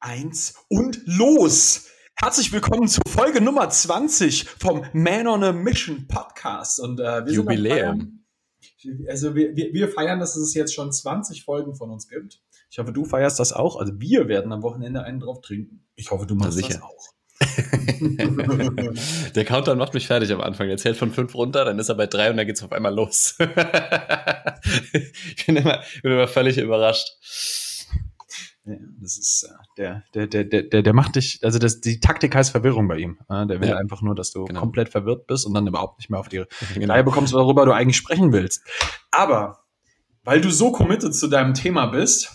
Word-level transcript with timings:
eins 0.00 0.54
und 0.68 1.00
los! 1.04 1.88
Herzlich 2.16 2.52
willkommen 2.52 2.88
zu 2.88 3.00
Folge 3.06 3.40
Nummer 3.40 3.68
20 3.68 4.44
vom 4.44 4.84
Man 4.92 5.26
on 5.26 5.44
a 5.44 5.52
Mission 5.52 6.06
Podcast. 6.08 6.80
Und 6.80 7.00
äh, 7.00 7.26
wir 7.26 7.32
Jubiläum. 7.32 8.24
Sind 8.78 9.08
also 9.08 9.34
wir, 9.34 9.54
wir, 9.54 9.72
wir 9.74 9.88
feiern, 9.88 10.18
dass 10.18 10.36
es 10.36 10.54
jetzt 10.54 10.74
schon 10.74 10.90
20 10.90 11.44
Folgen 11.44 11.74
von 11.74 11.90
uns 11.90 12.08
gibt. 12.08 12.40
Ich 12.70 12.78
hoffe, 12.78 12.92
du 12.92 13.04
feierst 13.04 13.38
das 13.38 13.52
auch. 13.52 13.76
Also 13.76 14.00
wir 14.00 14.28
werden 14.28 14.52
am 14.52 14.62
Wochenende 14.62 15.02
einen 15.02 15.20
drauf 15.20 15.42
trinken. 15.42 15.86
Ich 15.96 16.10
hoffe, 16.10 16.26
du 16.26 16.34
machst 16.34 16.54
sicher. 16.54 16.74
das 16.74 16.82
auch. 16.82 17.14
Der 19.34 19.44
Countdown 19.44 19.78
macht 19.78 19.92
mich 19.94 20.06
fertig 20.06 20.32
am 20.32 20.40
Anfang. 20.40 20.68
Er 20.68 20.78
zählt 20.78 20.96
von 20.96 21.12
fünf 21.12 21.34
runter, 21.34 21.64
dann 21.64 21.78
ist 21.78 21.90
er 21.90 21.94
bei 21.94 22.06
drei 22.06 22.30
und 22.30 22.38
dann 22.38 22.46
geht's 22.46 22.62
auf 22.62 22.72
einmal 22.72 22.94
los. 22.94 23.34
ich 24.92 25.46
bin 25.46 25.56
immer, 25.56 25.82
bin 26.02 26.12
immer 26.12 26.28
völlig 26.28 26.56
überrascht. 26.58 27.69
Ja, 28.70 28.76
das 29.00 29.18
ist 29.18 29.42
äh, 29.50 29.54
der, 29.78 30.02
der, 30.26 30.44
der, 30.44 30.62
der, 30.62 30.82
der, 30.82 30.92
macht 30.92 31.16
dich, 31.16 31.40
also 31.42 31.58
das, 31.58 31.80
die 31.80 31.98
Taktik 32.00 32.34
heißt 32.34 32.50
Verwirrung 32.50 32.86
bei 32.88 32.98
ihm. 32.98 33.18
Äh, 33.28 33.46
der 33.46 33.60
will 33.60 33.68
Ja. 33.68 33.76
einfach 33.76 34.02
nur, 34.02 34.14
dass 34.14 34.30
du 34.30 34.44
Genau. 34.44 34.60
komplett 34.60 34.88
verwirrt 34.90 35.26
bist 35.26 35.46
und 35.46 35.54
dann 35.54 35.66
überhaupt 35.66 35.98
nicht 35.98 36.10
mehr 36.10 36.20
auf 36.20 36.28
die 36.28 36.44
Genau. 36.74 36.92
Reihe 36.94 37.04
bekommst, 37.04 37.32
worüber 37.32 37.64
du 37.66 37.72
eigentlich 37.72 37.96
sprechen 37.96 38.32
willst. 38.32 38.62
Aber 39.10 39.58
weil 40.24 40.40
du 40.40 40.50
so 40.50 40.70
committed 40.72 41.14
zu 41.14 41.28
deinem 41.28 41.54
Thema 41.54 41.86
bist, 41.86 42.30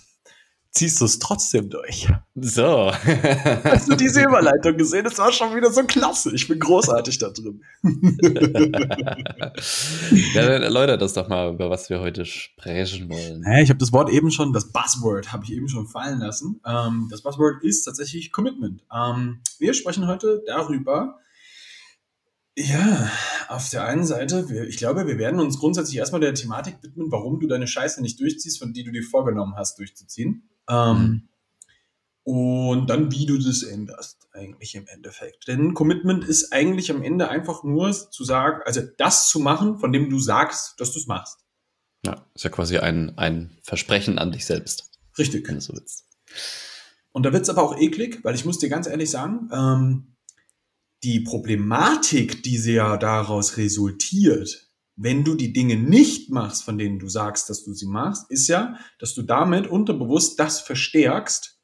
ziehst 0.76 1.00
du 1.00 1.06
es 1.06 1.20
trotzdem 1.20 1.70
durch. 1.70 2.08
So. 2.36 2.92
Hast 3.64 3.90
du 3.90 3.96
diese 3.96 4.24
Überleitung 4.24 4.76
gesehen? 4.78 5.06
Das 5.06 5.18
war 5.18 5.32
schon 5.32 5.56
wieder 5.56 5.72
so 5.72 5.84
klasse. 5.84 6.36
Ich 6.36 6.50
bin 6.50 6.60
großartig 6.60 7.18
da 7.18 7.30
drin. 7.30 7.62
ja, 10.34 10.46
dann 10.46 10.64
erläutert 10.64 11.02
das 11.02 11.14
doch 11.14 11.30
mal, 11.30 11.54
über 11.54 11.70
was 11.70 11.90
wir 11.90 12.02
heute 12.02 12.26
sprechen 12.26 13.10
wollen. 13.10 13.46
Hä, 13.46 13.64
ich 13.64 13.70
habe 13.70 13.80
das 13.80 13.94
Wort 13.94 14.10
eben 14.10 14.32
schon, 14.32 14.52
das 14.52 14.74
Buzzword 14.74 15.32
habe 15.32 15.46
ich 15.46 15.54
eben 15.54 15.70
schon 15.70 15.88
fallen 15.88 16.20
lassen. 16.20 16.60
Ähm, 16.66 17.08
das 17.10 17.22
Buzzword 17.22 17.64
ist 17.64 17.84
tatsächlich 17.84 18.34
Commitment. 18.34 18.84
Ähm, 18.94 19.40
wir 19.60 19.74
sprechen 19.74 20.08
heute 20.08 20.44
darüber, 20.46 21.20
ja, 22.58 23.12
auf 23.50 23.70
der 23.70 23.86
einen 23.86 24.06
Seite, 24.06 24.50
wir, 24.50 24.68
ich 24.68 24.78
glaube, 24.78 25.08
wir 25.08 25.18
werden 25.18 25.40
uns 25.40 25.60
grundsätzlich 25.60 25.98
erstmal 25.98 26.22
der 26.22 26.34
Thematik 26.34 26.78
widmen, 26.82 27.12
warum 27.12 27.40
du 27.40 27.48
deine 27.48 27.68
Scheiße 27.68 28.02
nicht 28.02 28.20
durchziehst, 28.20 28.60
von 28.60 28.74
die 28.74 28.84
du 28.84 28.92
dir 28.92 29.04
vorgenommen 29.04 29.56
hast, 29.58 29.78
durchzuziehen. 29.78 30.50
Ähm, 30.70 31.28
Und 32.24 32.88
dann, 32.88 33.12
wie 33.12 33.28
du 33.28 33.38
das 33.38 33.62
änderst, 33.62 34.28
eigentlich 34.34 34.74
im 34.74 34.88
Endeffekt. 34.88 35.48
Denn 35.48 35.76
Commitment 35.76 36.24
ist 36.24 36.52
eigentlich 36.52 36.90
am 36.90 37.04
Ende 37.04 37.30
einfach 37.30 37.64
nur 37.64 37.92
zu 37.94 38.24
sagen, 38.24 38.62
also 38.66 38.82
das 38.98 39.30
zu 39.30 39.40
machen, 39.40 39.78
von 39.78 39.94
dem 39.94 40.10
du 40.10 40.20
sagst, 40.20 40.80
dass 40.80 40.92
du 40.92 41.00
es 41.00 41.06
machst. 41.06 41.46
Ja, 42.04 42.26
ist 42.34 42.44
ja 42.44 42.50
quasi 42.50 42.80
ein, 42.80 43.16
ein 43.18 43.52
Versprechen 43.62 44.18
an 44.18 44.32
dich 44.32 44.46
selbst, 44.46 44.90
Richtig. 45.20 45.48
wenn 45.48 45.56
du 45.56 45.62
so 45.62 45.74
willst. 45.74 46.06
Und 47.12 47.24
da 47.24 47.32
wird's 47.32 47.50
aber 47.50 47.62
auch 47.62 47.78
eklig, 47.78 48.24
weil 48.24 48.34
ich 48.34 48.44
muss 48.44 48.58
dir 48.58 48.70
ganz 48.70 48.88
ehrlich 48.88 49.12
sagen, 49.12 49.50
ähm, 49.54 50.16
die 51.04 51.20
Problematik, 51.20 52.42
die 52.42 52.58
sie 52.58 52.74
ja 52.74 52.98
daraus 52.98 53.58
resultiert, 53.58 54.65
wenn 54.96 55.24
du 55.24 55.36
die 55.36 55.52
Dinge 55.54 55.76
nicht 55.76 56.30
machst, 56.32 56.64
von 56.64 56.78
denen 56.78 57.00
du 57.00 57.10
sagst, 57.10 57.50
dass 57.50 57.64
du 57.64 57.74
sie 57.74 57.86
machst, 57.88 58.30
ist 58.32 58.48
ja, 58.48 58.78
dass 59.00 59.14
du 59.14 59.24
damit 59.24 59.68
unterbewusst 59.68 60.40
das 60.40 60.62
verstärkst, 60.62 61.60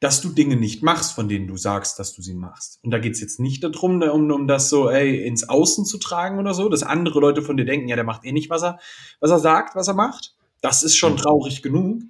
dass 0.00 0.20
du 0.20 0.28
Dinge 0.28 0.56
nicht 0.56 0.82
machst, 0.82 1.12
von 1.12 1.28
denen 1.28 1.48
du 1.48 1.56
sagst, 1.56 1.98
dass 1.98 2.14
du 2.14 2.22
sie 2.22 2.34
machst. 2.34 2.78
Und 2.84 2.92
da 2.92 2.98
geht's 2.98 3.20
jetzt 3.20 3.40
nicht 3.40 3.64
darum, 3.64 3.98
da- 4.00 4.10
um, 4.12 4.30
um 4.30 4.46
das 4.46 4.68
so 4.68 4.88
ey, 4.88 5.24
ins 5.26 5.48
Außen 5.48 5.84
zu 5.84 5.98
tragen 5.98 6.38
oder 6.38 6.54
so, 6.54 6.68
dass 6.68 6.84
andere 6.84 7.18
Leute 7.20 7.42
von 7.42 7.56
dir 7.56 7.64
denken, 7.64 7.88
ja, 7.88 7.96
der 7.96 8.04
macht 8.04 8.24
eh 8.24 8.32
nicht, 8.32 8.48
was 8.50 8.62
er, 8.62 8.78
was 9.20 9.30
er 9.30 9.40
sagt, 9.40 9.74
was 9.74 9.88
er 9.88 9.94
macht. 9.94 10.36
Das 10.60 10.82
ist 10.84 10.96
schon 10.96 11.12
Mhm. 11.14 11.18
traurig 11.18 11.62
genug. 11.62 12.02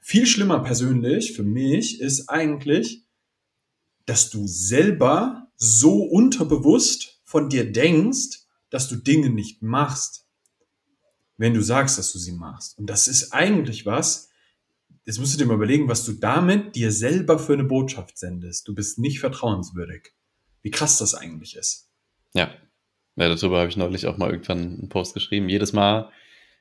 Viel 0.00 0.26
schlimmer 0.26 0.60
persönlich 0.60 1.32
für 1.34 1.42
mich 1.44 2.00
ist 2.00 2.28
eigentlich, 2.28 3.04
dass 4.06 4.30
du 4.30 4.46
selber 4.46 5.48
so 5.56 6.02
unterbewusst 6.02 7.20
von 7.24 7.48
dir 7.48 7.72
denkst, 7.72 8.45
dass 8.70 8.88
du 8.88 8.96
Dinge 8.96 9.30
nicht 9.30 9.62
machst, 9.62 10.26
wenn 11.36 11.54
du 11.54 11.62
sagst, 11.62 11.98
dass 11.98 12.12
du 12.12 12.18
sie 12.18 12.32
machst. 12.32 12.78
Und 12.78 12.86
das 12.86 13.08
ist 13.08 13.32
eigentlich 13.32 13.86
was, 13.86 14.30
jetzt 15.04 15.18
musst 15.18 15.34
du 15.34 15.38
dir 15.38 15.46
mal 15.46 15.54
überlegen, 15.54 15.88
was 15.88 16.04
du 16.04 16.12
damit 16.12 16.74
dir 16.74 16.90
selber 16.92 17.38
für 17.38 17.52
eine 17.52 17.64
Botschaft 17.64 18.18
sendest. 18.18 18.66
Du 18.68 18.74
bist 18.74 18.98
nicht 18.98 19.20
vertrauenswürdig. 19.20 20.12
Wie 20.62 20.70
krass 20.70 20.98
das 20.98 21.14
eigentlich 21.14 21.56
ist. 21.56 21.90
Ja. 22.34 22.50
ja, 23.16 23.28
darüber 23.28 23.58
habe 23.60 23.68
ich 23.68 23.76
neulich 23.76 24.06
auch 24.06 24.16
mal 24.16 24.30
irgendwann 24.30 24.58
einen 24.58 24.88
Post 24.88 25.14
geschrieben. 25.14 25.48
Jedes 25.48 25.72
Mal, 25.72 26.10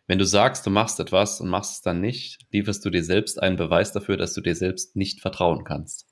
wenn 0.08 0.20
du 0.20 0.26
sagst, 0.26 0.66
du 0.66 0.70
machst 0.70 1.00
etwas 1.00 1.42
und 1.42 1.50
machst 1.50 1.74
es 1.74 1.82
dann 1.82 2.02
nicht, 2.02 2.46
lieferst 2.52 2.86
du 2.86 2.90
dir 2.90 3.04
selbst 3.04 3.42
einen 3.42 3.56
Beweis 3.56 3.92
dafür, 3.92 4.18
dass 4.18 4.34
du 4.34 4.42
dir 4.42 4.56
selbst 4.56 4.96
nicht 4.96 5.22
vertrauen 5.22 5.64
kannst. 5.64 6.06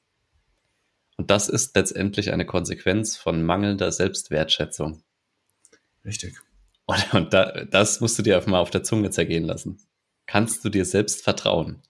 Und 1.18 1.30
das 1.30 1.50
ist 1.50 1.76
letztendlich 1.76 2.34
eine 2.34 2.46
Konsequenz 2.46 3.16
von 3.18 3.44
mangelnder 3.44 3.92
Selbstwertschätzung. 3.92 5.04
Richtig. 6.06 6.40
Und, 6.86 7.14
und 7.14 7.34
da, 7.34 7.64
das 7.66 8.02
musst 8.02 8.18
du 8.18 8.24
dir 8.24 8.36
einfach 8.36 8.52
mal 8.52 8.60
auf 8.60 8.72
der 8.72 8.84
Zunge 8.84 9.10
zergehen 9.10 9.46
lassen. 9.46 9.78
Kannst 10.26 10.66
du 10.66 10.70
dir 10.70 10.86
selbst 10.86 11.24
vertrauen? 11.24 11.82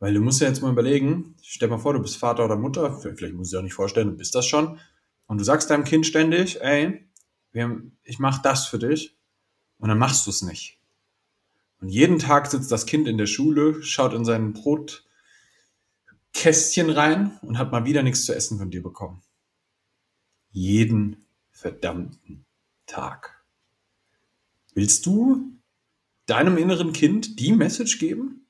Weil 0.00 0.14
du 0.14 0.20
musst 0.20 0.40
ja 0.40 0.48
jetzt 0.48 0.62
mal 0.62 0.72
überlegen, 0.72 1.36
stell 1.42 1.68
mal 1.68 1.78
vor, 1.78 1.92
du 1.92 2.00
bist 2.00 2.16
Vater 2.16 2.46
oder 2.46 2.56
Mutter, 2.56 2.98
vielleicht 2.98 3.34
musst 3.34 3.52
du 3.52 3.56
dir 3.56 3.60
auch 3.60 3.64
nicht 3.64 3.74
vorstellen, 3.74 4.08
du 4.08 4.16
bist 4.16 4.34
das 4.34 4.46
schon, 4.46 4.80
und 5.26 5.38
du 5.38 5.44
sagst 5.44 5.70
deinem 5.70 5.84
Kind 5.84 6.06
ständig, 6.06 6.62
ey, 6.62 7.06
ich 8.02 8.18
mach 8.18 8.40
das 8.40 8.66
für 8.66 8.78
dich, 8.78 9.18
und 9.78 9.90
dann 9.90 9.98
machst 9.98 10.26
du 10.26 10.30
es 10.30 10.40
nicht. 10.40 10.80
Und 11.80 11.90
jeden 11.90 12.18
Tag 12.18 12.46
sitzt 12.46 12.72
das 12.72 12.86
Kind 12.86 13.08
in 13.08 13.18
der 13.18 13.26
Schule, 13.26 13.82
schaut 13.82 14.14
in 14.14 14.24
sein 14.24 14.54
Brotkästchen 14.54 16.88
rein 16.90 17.38
und 17.42 17.58
hat 17.58 17.70
mal 17.70 17.84
wieder 17.84 18.02
nichts 18.02 18.24
zu 18.24 18.34
essen 18.34 18.56
von 18.58 18.70
dir 18.70 18.82
bekommen. 18.82 19.22
Jeden 20.50 21.26
verdammten 21.50 22.46
Tag. 22.90 23.44
Willst 24.74 25.06
du 25.06 25.52
deinem 26.26 26.56
inneren 26.58 26.92
Kind 26.92 27.38
die 27.40 27.52
Message 27.52 27.98
geben? 27.98 28.46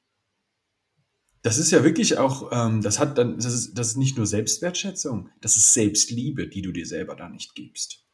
Das 1.43 1.57
ist 1.57 1.71
ja 1.71 1.85
wirklich 1.85 2.19
auch, 2.19 2.51
ähm, 2.53 2.83
das 2.83 2.99
hat 2.99 3.17
dann, 3.17 3.37
das 3.37 3.55
ist, 3.55 3.75
das 3.75 3.89
ist 3.89 3.97
nicht 3.97 4.17
nur 4.17 4.27
Selbstwertschätzung, 4.27 5.31
das 5.41 5.57
ist 5.57 5.73
Selbstliebe, 5.73 6.49
die 6.49 6.61
du 6.61 6.73
dir 6.73 6.87
selber 6.87 7.17
da 7.17 7.29
nicht 7.29 7.55
gibst. 7.55 8.05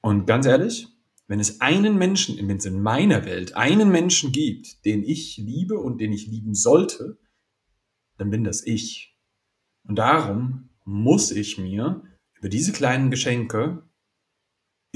Und 0.00 0.26
ganz 0.26 0.46
ehrlich, 0.46 0.88
wenn 1.28 1.40
es 1.40 1.60
einen 1.60 1.98
Menschen, 1.98 2.36
wenn 2.48 2.56
es 2.56 2.64
in 2.64 2.80
meiner 2.80 3.24
Welt 3.24 3.54
einen 3.54 3.90
Menschen 3.90 4.32
gibt, 4.32 4.84
den 4.84 5.02
ich 5.02 5.36
liebe 5.36 5.78
und 5.78 6.00
den 6.00 6.12
ich 6.12 6.26
lieben 6.26 6.54
sollte, 6.54 7.18
dann 8.16 8.30
bin 8.30 8.44
das 8.44 8.64
ich. 8.64 9.16
Und 9.84 9.96
darum 9.96 10.70
muss 10.84 11.30
ich 11.30 11.58
mir 11.58 12.02
über 12.34 12.48
diese 12.48 12.72
kleinen 12.72 13.10
Geschenke 13.10 13.85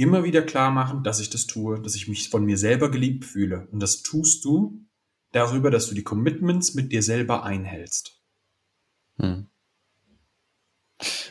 immer 0.01 0.25
wieder 0.25 0.43
klar 0.43 0.71
machen, 0.71 1.03
dass 1.03 1.21
ich 1.21 1.31
das 1.31 1.47
tue, 1.47 1.81
dass 1.81 1.95
ich 1.95 2.09
mich 2.09 2.29
von 2.29 2.45
mir 2.45 2.59
selber 2.59 2.91
geliebt 2.91 3.25
fühle. 3.25 3.69
Und 3.71 3.81
das 3.81 4.03
tust 4.03 4.45
du 4.45 4.85
darüber, 5.33 5.71
dass 5.71 5.89
du 5.89 5.95
die 5.95 6.05
Commitments 6.05 6.75
mit 6.75 6.93
dir 6.93 7.03
selber 7.03 7.45
einhältst. 7.45 8.21
Hm. 9.19 9.49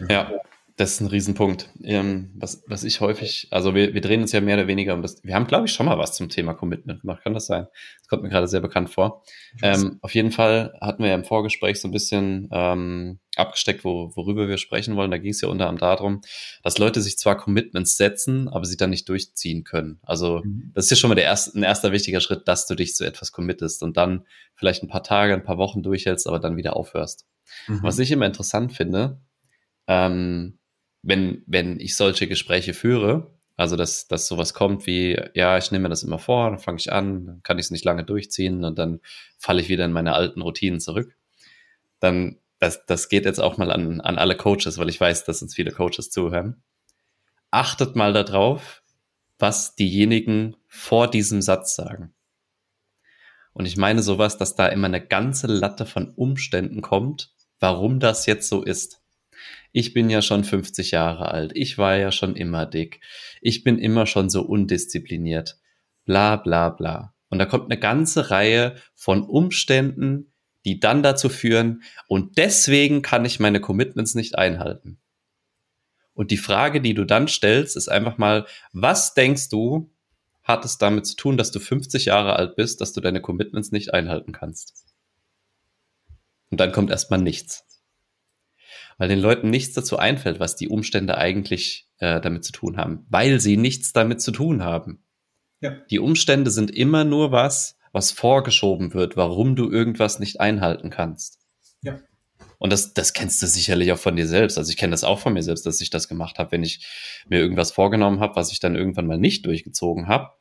Ja, 0.09 0.31
das 0.79 0.93
ist 0.93 1.01
ein 1.01 1.07
Riesenpunkt. 1.07 1.69
Ähm, 1.83 2.31
was, 2.35 2.63
was 2.65 2.85
ich 2.85 3.01
häufig, 3.01 3.49
also 3.51 3.75
wir, 3.75 3.93
wir 3.93 3.99
drehen 3.99 4.21
uns 4.21 4.31
ja 4.31 4.39
mehr 4.39 4.55
oder 4.55 4.67
weniger 4.67 4.93
um 4.93 5.01
das. 5.01 5.21
Wir 5.25 5.35
haben, 5.35 5.45
glaube 5.45 5.65
ich, 5.65 5.73
schon 5.73 5.85
mal 5.85 5.97
was 5.97 6.15
zum 6.15 6.29
Thema 6.29 6.53
Commitment 6.53 7.01
gemacht. 7.01 7.21
Kann 7.21 7.33
das 7.33 7.47
sein? 7.47 7.67
Das 7.97 8.07
kommt 8.07 8.23
mir 8.23 8.29
gerade 8.29 8.47
sehr 8.47 8.61
bekannt 8.61 8.89
vor. 8.89 9.21
Ähm, 9.61 9.99
auf 10.01 10.15
jeden 10.15 10.31
Fall 10.31 10.73
hatten 10.79 11.03
wir 11.03 11.09
ja 11.09 11.15
im 11.15 11.25
Vorgespräch 11.25 11.81
so 11.81 11.89
ein 11.89 11.91
bisschen 11.91 12.47
ähm, 12.53 13.19
abgesteckt, 13.35 13.83
wo, 13.83 14.13
worüber 14.15 14.47
wir 14.47 14.57
sprechen 14.57 14.95
wollen. 14.95 15.11
Da 15.11 15.17
ging 15.17 15.31
es 15.31 15.41
ja 15.41 15.49
unter 15.49 15.67
anderem 15.67 15.79
darum, 15.97 16.21
dass 16.63 16.77
Leute 16.77 17.01
sich 17.01 17.17
zwar 17.17 17.35
Commitments 17.35 17.97
setzen, 17.97 18.47
aber 18.47 18.63
sie 18.63 18.77
dann 18.77 18.91
nicht 18.91 19.09
durchziehen 19.09 19.65
können. 19.65 19.99
Also 20.03 20.43
Mhm. 20.45 20.71
das 20.75 20.85
ist 20.85 20.91
ja 20.91 20.97
schon 20.97 21.09
mal 21.09 21.15
der 21.15 21.25
erste, 21.25 21.59
ein 21.59 21.63
erster 21.63 21.91
wichtiger 21.91 22.21
Schritt, 22.21 22.47
dass 22.47 22.67
du 22.67 22.75
dich 22.75 22.95
zu 22.95 23.05
etwas 23.05 23.33
committest 23.33 23.83
und 23.83 23.97
dann 23.97 24.25
vielleicht 24.55 24.81
ein 24.81 24.87
paar 24.87 25.03
Tage, 25.03 25.33
ein 25.33 25.43
paar 25.43 25.57
Wochen 25.57 25.83
durchhältst, 25.83 26.25
aber 26.25 26.39
dann 26.39 26.55
wieder 26.55 26.77
aufhörst. 26.77 27.27
Mhm. 27.67 27.83
Was 27.83 27.99
ich 27.99 28.11
immer 28.11 28.27
interessant 28.27 28.71
finde, 28.71 29.19
ähm, 29.87 30.58
wenn, 31.01 31.43
wenn 31.45 31.79
ich 31.79 31.95
solche 31.95 32.27
Gespräche 32.27 32.73
führe, 32.73 33.31
also 33.55 33.75
dass, 33.75 34.07
dass 34.07 34.27
sowas 34.27 34.53
kommt 34.53 34.87
wie, 34.87 35.21
ja, 35.33 35.57
ich 35.57 35.71
nehme 35.71 35.83
mir 35.83 35.89
das 35.89 36.03
immer 36.03 36.19
vor, 36.19 36.49
dann 36.49 36.59
fange 36.59 36.77
ich 36.79 36.93
an, 36.93 37.25
dann 37.25 37.43
kann 37.43 37.59
ich 37.59 37.65
es 37.65 37.71
nicht 37.71 37.85
lange 37.85 38.05
durchziehen 38.05 38.63
und 38.63 38.79
dann 38.79 39.01
falle 39.37 39.61
ich 39.61 39.69
wieder 39.69 39.85
in 39.85 39.91
meine 39.91 40.13
alten 40.13 40.41
Routinen 40.41 40.79
zurück, 40.79 41.17
dann, 41.99 42.37
das, 42.59 42.85
das 42.85 43.09
geht 43.09 43.25
jetzt 43.25 43.39
auch 43.39 43.57
mal 43.57 43.71
an, 43.71 44.01
an 44.01 44.17
alle 44.17 44.37
Coaches, 44.37 44.77
weil 44.77 44.89
ich 44.89 44.99
weiß, 44.99 45.25
dass 45.25 45.41
uns 45.41 45.55
viele 45.55 45.71
Coaches 45.71 46.09
zuhören. 46.09 46.63
Achtet 47.51 47.95
mal 47.95 48.13
darauf, 48.13 48.83
was 49.39 49.75
diejenigen 49.75 50.55
vor 50.67 51.09
diesem 51.09 51.41
Satz 51.41 51.75
sagen. 51.75 52.13
Und 53.53 53.65
ich 53.65 53.77
meine 53.77 54.03
sowas, 54.03 54.37
dass 54.37 54.55
da 54.55 54.67
immer 54.67 54.87
eine 54.87 55.05
ganze 55.05 55.47
Latte 55.47 55.85
von 55.85 56.11
Umständen 56.11 56.81
kommt, 56.81 57.33
warum 57.59 57.99
das 57.99 58.25
jetzt 58.25 58.47
so 58.47 58.63
ist. 58.63 58.98
Ich 59.71 59.93
bin 59.93 60.09
ja 60.09 60.21
schon 60.21 60.43
50 60.43 60.91
Jahre 60.91 61.31
alt, 61.31 61.51
ich 61.55 61.77
war 61.77 61.95
ja 61.95 62.11
schon 62.11 62.35
immer 62.35 62.65
dick, 62.65 63.01
ich 63.41 63.63
bin 63.63 63.77
immer 63.77 64.05
schon 64.05 64.29
so 64.29 64.41
undiszipliniert, 64.41 65.59
bla 66.05 66.37
bla 66.37 66.69
bla. 66.69 67.13
Und 67.29 67.37
da 67.37 67.45
kommt 67.45 67.65
eine 67.65 67.79
ganze 67.79 68.31
Reihe 68.31 68.75
von 68.95 69.23
Umständen, 69.23 70.33
die 70.65 70.79
dann 70.79 71.03
dazu 71.03 71.29
führen, 71.29 71.83
und 72.07 72.37
deswegen 72.37 73.01
kann 73.01 73.25
ich 73.25 73.39
meine 73.39 73.61
Commitments 73.61 74.15
nicht 74.15 74.37
einhalten. 74.37 74.99
Und 76.13 76.31
die 76.31 76.37
Frage, 76.37 76.81
die 76.81 76.93
du 76.93 77.05
dann 77.05 77.27
stellst, 77.27 77.77
ist 77.77 77.87
einfach 77.87 78.17
mal, 78.17 78.45
was 78.73 79.13
denkst 79.13 79.49
du, 79.49 79.89
hat 80.43 80.65
es 80.65 80.77
damit 80.77 81.05
zu 81.05 81.15
tun, 81.15 81.37
dass 81.37 81.51
du 81.51 81.59
50 81.59 82.05
Jahre 82.05 82.35
alt 82.35 82.55
bist, 82.55 82.81
dass 82.81 82.91
du 82.91 83.01
deine 83.01 83.21
Commitments 83.21 83.71
nicht 83.71 83.93
einhalten 83.93 84.31
kannst? 84.31 84.85
Und 86.49 86.59
dann 86.59 86.71
kommt 86.71 86.89
erstmal 86.89 87.21
nichts. 87.21 87.68
Weil 88.99 89.07
den 89.09 89.19
Leuten 89.19 89.49
nichts 89.49 89.73
dazu 89.73 89.97
einfällt, 89.97 90.39
was 90.39 90.55
die 90.55 90.67
Umstände 90.67 91.17
eigentlich 91.17 91.87
äh, 91.97 92.21
damit 92.21 92.43
zu 92.43 92.51
tun 92.51 92.77
haben, 92.77 93.05
weil 93.09 93.39
sie 93.39 93.57
nichts 93.57 93.93
damit 93.93 94.21
zu 94.21 94.31
tun 94.31 94.63
haben. 94.63 95.03
Ja. 95.61 95.71
Die 95.89 95.99
Umstände 95.99 96.51
sind 96.51 96.69
immer 96.69 97.05
nur 97.05 97.31
was, 97.31 97.77
was 97.91 98.11
vorgeschoben 98.11 98.93
wird, 98.93 99.17
warum 99.17 99.55
du 99.55 99.71
irgendwas 99.71 100.19
nicht 100.19 100.39
einhalten 100.39 100.89
kannst. 100.89 101.39
Ja. 101.81 101.99
Und 102.57 102.73
das, 102.73 102.93
das 102.93 103.13
kennst 103.13 103.41
du 103.41 103.47
sicherlich 103.47 103.91
auch 103.93 103.97
von 103.97 104.17
dir 104.17 104.27
selbst. 104.27 104.57
Also 104.57 104.69
ich 104.69 104.77
kenne 104.77 104.91
das 104.91 105.05
auch 105.05 105.19
von 105.19 105.33
mir 105.33 105.43
selbst, 105.43 105.65
dass 105.65 105.79
ich 105.79 105.89
das 105.89 106.09
gemacht 106.09 106.37
habe, 106.37 106.51
wenn 106.51 106.63
ich 106.63 106.85
mir 107.29 107.39
irgendwas 107.39 107.71
vorgenommen 107.71 108.19
habe, 108.19 108.35
was 108.35 108.51
ich 108.51 108.59
dann 108.59 108.75
irgendwann 108.75 109.07
mal 109.07 109.17
nicht 109.17 109.45
durchgezogen 109.45 110.07
habe, 110.07 110.33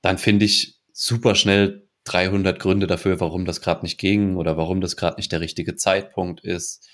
dann 0.00 0.16
finde 0.16 0.46
ich 0.46 0.80
super 0.92 1.34
schnell 1.34 1.86
300 2.04 2.58
Gründe 2.58 2.86
dafür, 2.86 3.20
warum 3.20 3.44
das 3.44 3.60
gerade 3.60 3.82
nicht 3.82 3.98
ging 3.98 4.36
oder 4.36 4.56
warum 4.56 4.80
das 4.80 4.96
gerade 4.96 5.16
nicht 5.16 5.32
der 5.32 5.40
richtige 5.40 5.76
Zeitpunkt 5.76 6.42
ist 6.42 6.88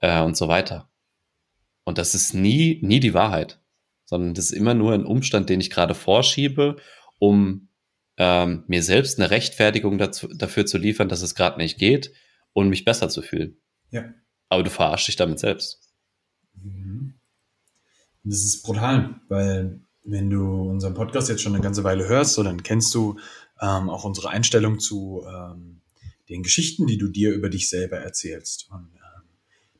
äh, 0.00 0.22
und 0.22 0.36
so 0.36 0.48
weiter. 0.48 0.90
Und 1.84 1.98
das 1.98 2.14
ist 2.14 2.34
nie, 2.34 2.80
nie 2.82 3.00
die 3.00 3.14
Wahrheit, 3.14 3.60
sondern 4.04 4.34
das 4.34 4.46
ist 4.46 4.52
immer 4.52 4.74
nur 4.74 4.92
ein 4.92 5.06
Umstand, 5.06 5.48
den 5.48 5.60
ich 5.60 5.70
gerade 5.70 5.94
vorschiebe, 5.94 6.76
um 7.18 7.68
ähm, 8.16 8.64
mir 8.66 8.82
selbst 8.82 9.18
eine 9.18 9.30
Rechtfertigung 9.30 9.98
dazu, 9.98 10.28
dafür 10.28 10.66
zu 10.66 10.78
liefern, 10.78 11.08
dass 11.08 11.22
es 11.22 11.34
gerade 11.34 11.58
nicht 11.58 11.78
geht 11.78 12.12
und 12.52 12.68
mich 12.68 12.84
besser 12.84 13.08
zu 13.08 13.22
fühlen. 13.22 13.58
Ja. 13.90 14.04
Aber 14.48 14.62
du 14.62 14.70
verarschst 14.70 15.08
dich 15.08 15.16
damit 15.16 15.38
selbst. 15.38 15.92
Mhm. 16.54 17.14
Das 18.24 18.42
ist 18.42 18.62
brutal, 18.62 19.20
weil 19.28 19.80
wenn 20.02 20.30
du 20.30 20.70
unseren 20.70 20.94
Podcast 20.94 21.28
jetzt 21.28 21.42
schon 21.42 21.54
eine 21.54 21.62
ganze 21.62 21.84
Weile 21.84 22.08
hörst, 22.08 22.34
so, 22.34 22.42
dann 22.42 22.62
kennst 22.62 22.94
du 22.94 23.18
ähm, 23.60 23.90
auch 23.90 24.04
unsere 24.04 24.30
Einstellung 24.30 24.78
zu 24.78 25.24
ähm, 25.28 25.82
den 26.28 26.42
Geschichten, 26.42 26.86
die 26.86 26.98
du 26.98 27.08
dir 27.08 27.32
über 27.32 27.48
dich 27.48 27.68
selber 27.68 27.98
erzählst. 27.98 28.68
Und 28.70 28.95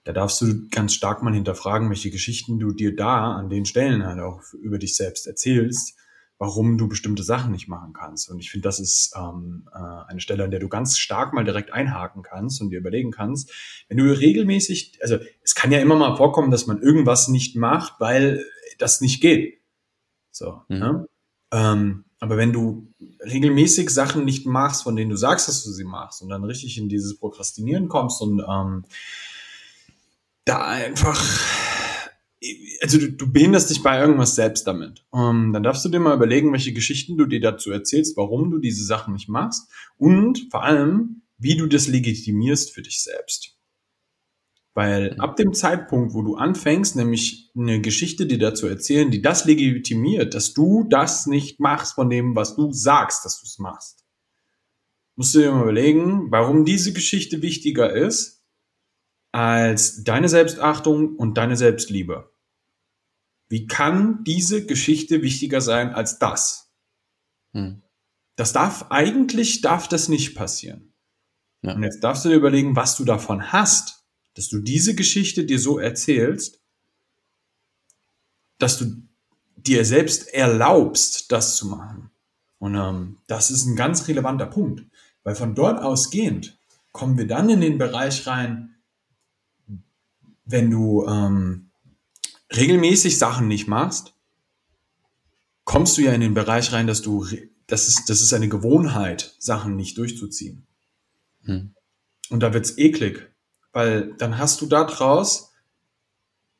da 0.06 0.12
darfst 0.12 0.40
du 0.40 0.68
ganz 0.70 0.94
stark 0.94 1.22
mal 1.22 1.34
hinterfragen, 1.34 1.90
welche 1.90 2.10
Geschichten 2.10 2.58
du 2.58 2.72
dir 2.72 2.96
da 2.96 3.32
an 3.32 3.50
den 3.50 3.66
Stellen 3.66 4.06
halt 4.06 4.20
auch 4.20 4.40
über 4.54 4.78
dich 4.78 4.96
selbst 4.96 5.26
erzählst 5.26 5.96
warum 6.38 6.76
du 6.76 6.88
bestimmte 6.88 7.22
Sachen 7.22 7.52
nicht 7.52 7.68
machen 7.68 7.92
kannst. 7.92 8.30
Und 8.30 8.40
ich 8.40 8.50
finde, 8.50 8.68
das 8.68 8.78
ist 8.78 9.14
ähm, 9.16 9.68
äh, 9.72 9.78
eine 10.10 10.20
Stelle, 10.20 10.44
an 10.44 10.50
der 10.50 10.60
du 10.60 10.68
ganz 10.68 10.98
stark 10.98 11.32
mal 11.32 11.44
direkt 11.44 11.72
einhaken 11.72 12.22
kannst 12.22 12.60
und 12.60 12.70
dir 12.70 12.78
überlegen 12.78 13.10
kannst, 13.10 13.50
wenn 13.88 13.96
du 13.96 14.04
regelmäßig, 14.04 14.98
also 15.02 15.18
es 15.42 15.54
kann 15.54 15.72
ja 15.72 15.78
immer 15.78 15.96
mal 15.96 16.16
vorkommen, 16.16 16.50
dass 16.50 16.66
man 16.66 16.82
irgendwas 16.82 17.28
nicht 17.28 17.56
macht, 17.56 17.94
weil 18.00 18.44
das 18.78 19.00
nicht 19.00 19.22
geht. 19.22 19.62
So. 20.30 20.62
Mhm. 20.68 20.78
Ne? 20.78 21.08
Ähm, 21.52 22.04
aber 22.18 22.36
wenn 22.36 22.52
du 22.52 22.92
regelmäßig 23.20 23.90
Sachen 23.90 24.24
nicht 24.24 24.46
machst, 24.46 24.82
von 24.82 24.96
denen 24.96 25.10
du 25.10 25.16
sagst, 25.16 25.48
dass 25.48 25.64
du 25.64 25.70
sie 25.70 25.84
machst, 25.84 26.22
und 26.22 26.28
dann 26.28 26.44
richtig 26.44 26.76
in 26.76 26.88
dieses 26.88 27.18
Prokrastinieren 27.18 27.88
kommst 27.88 28.20
und 28.20 28.42
ähm, 28.46 28.84
da 30.46 30.66
einfach 30.66 31.22
also 32.82 32.98
du, 32.98 33.12
du 33.12 33.32
behinderst 33.32 33.70
dich 33.70 33.82
bei 33.82 33.98
irgendwas 33.98 34.34
selbst 34.34 34.66
damit. 34.66 35.04
Um, 35.10 35.46
ähm, 35.46 35.52
dann 35.52 35.62
darfst 35.62 35.84
du 35.84 35.88
dir 35.88 36.00
mal 36.00 36.14
überlegen, 36.14 36.52
welche 36.52 36.72
Geschichten 36.72 37.16
du 37.16 37.26
dir 37.26 37.40
dazu 37.40 37.70
erzählst, 37.70 38.16
warum 38.16 38.50
du 38.50 38.58
diese 38.58 38.84
Sachen 38.84 39.14
nicht 39.14 39.28
machst 39.28 39.70
und 39.96 40.48
vor 40.50 40.62
allem, 40.62 41.22
wie 41.38 41.56
du 41.56 41.66
das 41.66 41.86
legitimierst 41.86 42.72
für 42.72 42.82
dich 42.82 43.02
selbst. 43.02 43.56
Weil 44.74 45.18
ab 45.18 45.36
dem 45.36 45.54
Zeitpunkt, 45.54 46.12
wo 46.12 46.22
du 46.22 46.36
anfängst, 46.36 46.96
nämlich 46.96 47.50
eine 47.56 47.80
Geschichte 47.80 48.26
dir 48.26 48.38
dazu 48.38 48.66
erzählen, 48.66 49.10
die 49.10 49.22
das 49.22 49.46
legitimiert, 49.46 50.34
dass 50.34 50.52
du 50.52 50.84
das 50.88 51.26
nicht 51.26 51.60
machst 51.60 51.94
von 51.94 52.10
dem, 52.10 52.36
was 52.36 52.56
du 52.56 52.72
sagst, 52.72 53.24
dass 53.24 53.40
du 53.40 53.46
es 53.46 53.58
machst, 53.58 54.04
musst 55.14 55.34
du 55.34 55.38
dir 55.38 55.52
mal 55.52 55.62
überlegen, 55.62 56.30
warum 56.30 56.66
diese 56.66 56.92
Geschichte 56.92 57.40
wichtiger 57.40 57.90
ist 57.94 58.35
als 59.32 60.04
deine 60.04 60.28
Selbstachtung 60.28 61.16
und 61.16 61.36
deine 61.36 61.56
Selbstliebe. 61.56 62.30
Wie 63.48 63.66
kann 63.66 64.24
diese 64.24 64.66
Geschichte 64.66 65.22
wichtiger 65.22 65.60
sein 65.60 65.90
als 65.94 66.18
das? 66.18 66.72
Hm. 67.52 67.82
Das 68.36 68.52
darf, 68.52 68.86
eigentlich 68.90 69.60
darf 69.60 69.88
das 69.88 70.08
nicht 70.08 70.34
passieren. 70.34 70.92
Ja. 71.62 71.74
Und 71.74 71.82
jetzt 71.82 72.00
darfst 72.00 72.24
du 72.24 72.28
dir 72.28 72.36
überlegen, 72.36 72.76
was 72.76 72.96
du 72.96 73.04
davon 73.04 73.52
hast, 73.52 74.04
dass 74.34 74.48
du 74.48 74.58
diese 74.60 74.94
Geschichte 74.94 75.44
dir 75.44 75.58
so 75.58 75.78
erzählst, 75.78 76.60
dass 78.58 78.78
du 78.78 79.02
dir 79.56 79.84
selbst 79.84 80.32
erlaubst, 80.32 81.32
das 81.32 81.56
zu 81.56 81.66
machen. 81.66 82.10
Und 82.58 82.74
ähm, 82.74 83.18
das 83.26 83.50
ist 83.50 83.66
ein 83.66 83.76
ganz 83.76 84.08
relevanter 84.08 84.46
Punkt, 84.46 84.84
weil 85.24 85.34
von 85.34 85.54
dort 85.54 85.82
ausgehend 85.82 86.58
kommen 86.92 87.18
wir 87.18 87.26
dann 87.26 87.50
in 87.50 87.60
den 87.60 87.78
Bereich 87.78 88.26
rein, 88.26 88.75
wenn 90.46 90.70
du 90.70 91.04
ähm, 91.06 91.70
regelmäßig 92.54 93.18
Sachen 93.18 93.48
nicht 93.48 93.68
machst, 93.68 94.14
kommst 95.64 95.98
du 95.98 96.02
ja 96.02 96.12
in 96.12 96.20
den 96.20 96.34
Bereich 96.34 96.72
rein, 96.72 96.86
dass 96.86 97.02
du, 97.02 97.26
das 97.66 97.88
ist, 97.88 98.08
das 98.08 98.22
ist 98.22 98.32
eine 98.32 98.48
Gewohnheit, 98.48 99.34
Sachen 99.38 99.76
nicht 99.76 99.98
durchzuziehen. 99.98 100.66
Hm. 101.44 101.74
Und 102.30 102.40
da 102.40 102.54
wird's 102.54 102.78
eklig, 102.78 103.30
weil 103.72 104.14
dann 104.16 104.38
hast 104.38 104.60
du 104.60 104.66
da 104.66 104.84
draus 104.84 105.52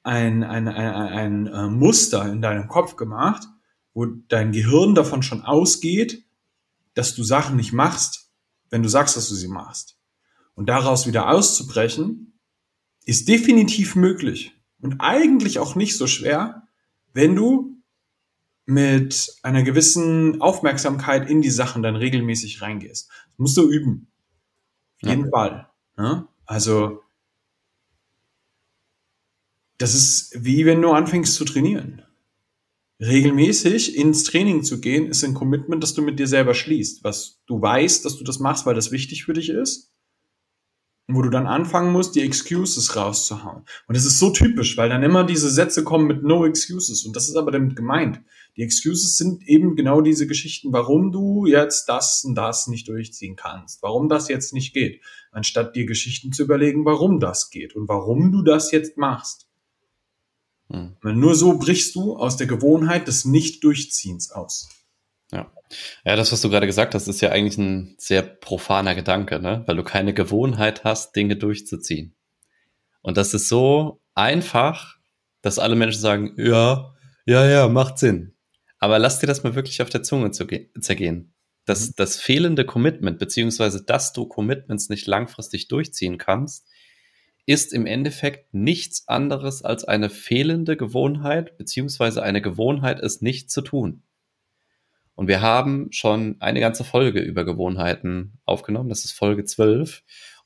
ein, 0.02 0.44
ein, 0.44 0.68
ein, 0.68 0.94
ein, 0.94 1.48
ein 1.48 1.54
äh, 1.54 1.68
Muster 1.68 2.30
in 2.30 2.42
deinem 2.42 2.68
Kopf 2.68 2.96
gemacht, 2.96 3.44
wo 3.94 4.06
dein 4.06 4.52
Gehirn 4.52 4.94
davon 4.94 5.22
schon 5.22 5.42
ausgeht, 5.42 6.24
dass 6.94 7.14
du 7.14 7.24
Sachen 7.24 7.56
nicht 7.56 7.72
machst, 7.72 8.30
wenn 8.70 8.82
du 8.82 8.88
sagst, 8.88 9.16
dass 9.16 9.28
du 9.28 9.34
sie 9.34 9.48
machst. 9.48 9.98
Und 10.54 10.68
daraus 10.68 11.06
wieder 11.06 11.28
auszubrechen, 11.28 12.35
ist 13.06 13.29
definitiv 13.29 13.94
möglich 13.94 14.53
und 14.82 14.97
eigentlich 14.99 15.58
auch 15.58 15.75
nicht 15.75 15.97
so 15.97 16.06
schwer, 16.06 16.67
wenn 17.14 17.35
du 17.35 17.81
mit 18.67 19.32
einer 19.43 19.62
gewissen 19.62 20.41
Aufmerksamkeit 20.43 21.31
in 21.31 21.41
die 21.41 21.50
Sachen 21.50 21.82
dann 21.82 21.97
regelmäßig 21.97 22.61
reingehst. 22.61 23.08
Das 23.08 23.38
musst 23.38 23.56
du 23.56 23.70
üben. 23.70 24.08
Auf 24.97 25.08
jeden 25.08 25.25
ja. 25.26 25.31
Fall. 25.31 25.70
Ne? 25.97 26.26
Also, 26.44 27.00
das 29.79 29.94
ist 29.94 30.32
wie 30.44 30.67
wenn 30.67 30.82
du 30.82 30.91
anfängst 30.91 31.34
zu 31.34 31.44
trainieren. 31.44 32.03
Regelmäßig 32.98 33.96
ins 33.96 34.25
Training 34.25 34.65
zu 34.65 34.81
gehen, 34.81 35.06
ist 35.06 35.22
ein 35.22 35.34
Commitment, 35.34 35.82
das 35.82 35.94
du 35.94 36.03
mit 36.03 36.19
dir 36.19 36.27
selber 36.27 36.55
schließt. 36.55 37.05
Was 37.05 37.41
du 37.46 37.60
weißt, 37.60 38.05
dass 38.05 38.17
du 38.17 38.25
das 38.25 38.41
machst, 38.41 38.67
weil 38.67 38.75
das 38.75 38.91
wichtig 38.91 39.25
für 39.25 39.34
dich 39.34 39.51
ist 39.51 39.93
wo 41.08 41.22
du 41.22 41.31
dann 41.31 41.46
anfangen 41.46 41.93
musst, 41.93 42.17
die 42.17 42.22
Excuses 42.22 42.96
rauszuhauen. 42.96 43.63
Und 43.86 43.96
das 43.96 44.05
ist 44.05 44.19
so 44.19 44.31
typisch, 44.31 44.77
weil 44.77 44.89
dann 44.89 45.05
immer 45.05 45.25
diese 45.25 45.48
Sätze 45.48 45.84
kommen 45.84 46.06
mit 46.06 46.25
No 46.25 46.44
Excuses. 46.44 47.05
Und 47.06 47.15
das 47.15 47.29
ist 47.29 47.36
aber 47.36 47.53
damit 47.53 47.77
gemeint. 47.77 48.20
Die 48.56 48.63
Excuses 48.63 49.17
sind 49.17 49.46
eben 49.46 49.77
genau 49.77 50.01
diese 50.01 50.27
Geschichten, 50.27 50.72
warum 50.72 51.13
du 51.13 51.46
jetzt 51.46 51.89
das 51.89 52.25
und 52.25 52.34
das 52.34 52.67
nicht 52.67 52.89
durchziehen 52.89 53.36
kannst, 53.36 53.82
warum 53.82 54.08
das 54.08 54.29
jetzt 54.29 54.53
nicht 54.53 54.72
geht, 54.72 55.01
anstatt 55.31 55.77
dir 55.77 55.86
Geschichten 55.86 56.32
zu 56.32 56.43
überlegen, 56.43 56.84
warum 56.84 57.20
das 57.20 57.51
geht 57.51 57.77
und 57.77 57.89
warum 57.89 58.32
du 58.32 58.43
das 58.43 58.72
jetzt 58.72 58.96
machst. 58.96 59.46
Hm. 60.70 60.96
Nur 61.03 61.36
so 61.36 61.58
brichst 61.58 61.94
du 61.94 62.17
aus 62.17 62.36
der 62.36 62.48
Gewohnheit 62.48 63.06
des 63.06 63.25
Nicht-Durchziehens 63.25 64.32
aus. 64.32 64.69
Ja. 65.32 65.50
Ja, 66.04 66.14
das, 66.14 66.30
was 66.30 66.40
du 66.40 66.48
gerade 66.48 66.66
gesagt 66.66 66.94
hast, 66.94 67.08
ist 67.08 67.20
ja 67.20 67.30
eigentlich 67.30 67.58
ein 67.58 67.96
sehr 67.98 68.22
profaner 68.22 68.94
Gedanke, 68.94 69.40
ne? 69.40 69.64
weil 69.66 69.76
du 69.76 69.82
keine 69.82 70.14
Gewohnheit 70.14 70.84
hast, 70.84 71.16
Dinge 71.16 71.36
durchzuziehen. 71.36 72.14
Und 73.02 73.16
das 73.16 73.34
ist 73.34 73.48
so 73.48 74.00
einfach, 74.14 74.96
dass 75.42 75.58
alle 75.58 75.76
Menschen 75.76 76.00
sagen, 76.00 76.34
ja, 76.36 76.94
ja, 77.24 77.46
ja, 77.48 77.68
macht 77.68 77.98
Sinn. 77.98 78.34
Aber 78.78 78.98
lass 78.98 79.18
dir 79.18 79.26
das 79.26 79.42
mal 79.42 79.54
wirklich 79.54 79.82
auf 79.82 79.90
der 79.90 80.02
Zunge 80.02 80.30
zergehen. 80.30 81.34
Das, 81.64 81.88
mhm. 81.88 81.92
das 81.96 82.16
fehlende 82.16 82.64
Commitment, 82.64 83.18
beziehungsweise 83.18 83.84
dass 83.84 84.12
du 84.12 84.26
Commitments 84.26 84.88
nicht 84.88 85.06
langfristig 85.06 85.68
durchziehen 85.68 86.18
kannst, 86.18 86.66
ist 87.46 87.72
im 87.72 87.86
Endeffekt 87.86 88.54
nichts 88.54 89.06
anderes 89.06 89.62
als 89.62 89.84
eine 89.84 90.10
fehlende 90.10 90.76
Gewohnheit, 90.76 91.56
beziehungsweise 91.58 92.22
eine 92.22 92.42
Gewohnheit, 92.42 93.00
es 93.00 93.20
nicht 93.20 93.50
zu 93.50 93.62
tun. 93.62 94.02
Und 95.17 95.29
wir 95.29 95.41
haben 95.41 95.89
schon 95.91 96.37
eine 96.41 96.61
ganze 96.61 96.85
Folge 96.85 97.20
über 97.20 97.44
Gewohnheiten 97.44 98.39
aufgenommen. 98.44 98.91
Das 98.91 99.05
ist 99.05 99.13
Folge 99.13 99.44
12. 99.44 100.03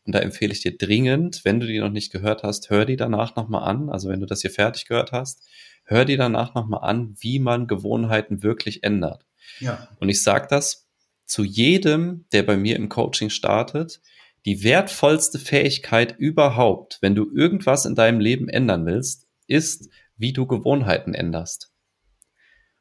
Und 0.07 0.15
da 0.15 0.21
empfehle 0.21 0.53
ich 0.53 0.62
dir 0.62 0.79
dringend, 0.79 1.45
wenn 1.45 1.61
du 1.61 1.67
die 1.67 1.81
noch 1.81 1.91
nicht 1.91 2.11
gehört 2.11 2.43
hast, 2.43 2.71
hör 2.71 2.87
die 2.87 2.97
danach 2.97 3.37
nochmal 3.37 3.69
an. 3.69 3.91
Also 3.91 4.09
wenn 4.09 4.21
du 4.21 4.27
das 4.27 4.41
hier 4.41 4.50
fertig 4.50 4.87
gehört 4.87 5.12
hast, 5.12 5.43
hör 5.85 6.05
die 6.05 6.17
danach 6.17 6.55
nochmal 6.55 6.89
an, 6.89 7.17
wie 7.19 7.41
man 7.41 7.67
Gewohnheiten 7.67 8.43
wirklich 8.43 8.83
ändert. 8.85 9.27
Ja. 9.59 9.89
Und 9.99 10.09
ich 10.09 10.23
sage 10.23 10.47
das 10.49 10.89
zu 11.27 11.45
jedem, 11.45 12.27
der 12.33 12.45
bei 12.45 12.57
mir 12.57 12.77
im 12.77 12.89
Coaching 12.89 13.29
startet, 13.29 14.00
die 14.47 14.62
wertvollste 14.62 15.39
Fähigkeit 15.39 16.17
überhaupt, 16.19 16.99
wenn 17.03 17.15
du 17.15 17.31
irgendwas 17.35 17.85
in 17.85 17.95
deinem 17.95 18.21
Leben 18.21 18.49
ändern 18.49 18.87
willst, 18.87 19.27
ist, 19.47 19.91
wie 20.17 20.33
du 20.33 20.47
Gewohnheiten 20.47 21.12
änderst. 21.12 21.70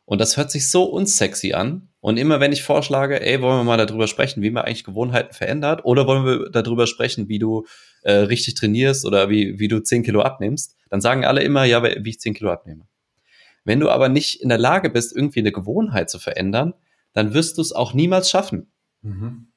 Und 0.09 0.19
das 0.19 0.37
hört 0.37 0.49
sich 0.49 0.71
so 0.71 0.85
unsexy 0.85 1.53
an. 1.53 1.89
Und 1.99 2.17
immer 2.17 2.39
wenn 2.39 2.51
ich 2.51 2.63
vorschlage, 2.63 3.21
ey, 3.21 3.43
wollen 3.43 3.59
wir 3.59 3.63
mal 3.63 3.77
darüber 3.77 4.07
sprechen, 4.07 4.41
wie 4.41 4.49
man 4.49 4.65
eigentlich 4.65 4.83
Gewohnheiten 4.83 5.35
verändert, 5.35 5.85
oder 5.85 6.07
wollen 6.07 6.25
wir 6.25 6.49
darüber 6.49 6.87
sprechen, 6.87 7.29
wie 7.29 7.37
du 7.37 7.67
äh, 8.01 8.13
richtig 8.13 8.55
trainierst 8.55 9.05
oder 9.05 9.29
wie, 9.29 9.59
wie 9.59 9.67
du 9.67 9.83
10 9.83 10.01
Kilo 10.01 10.23
abnimmst, 10.23 10.75
dann 10.89 10.99
sagen 10.99 11.25
alle 11.25 11.43
immer, 11.43 11.63
ja, 11.63 11.83
wie 11.83 12.09
ich 12.09 12.19
10 12.19 12.33
Kilo 12.33 12.49
abnehme. 12.49 12.87
Wenn 13.65 13.79
du 13.79 13.91
aber 13.91 14.09
nicht 14.09 14.41
in 14.41 14.49
der 14.49 14.57
Lage 14.57 14.89
bist, 14.89 15.15
irgendwie 15.15 15.41
eine 15.41 15.51
Gewohnheit 15.51 16.09
zu 16.09 16.17
verändern, 16.17 16.73
dann 17.13 17.35
wirst 17.35 17.59
du 17.59 17.61
es 17.61 17.71
auch 17.71 17.93
niemals 17.93 18.31
schaffen. 18.31 18.71
Mhm. 19.03 19.51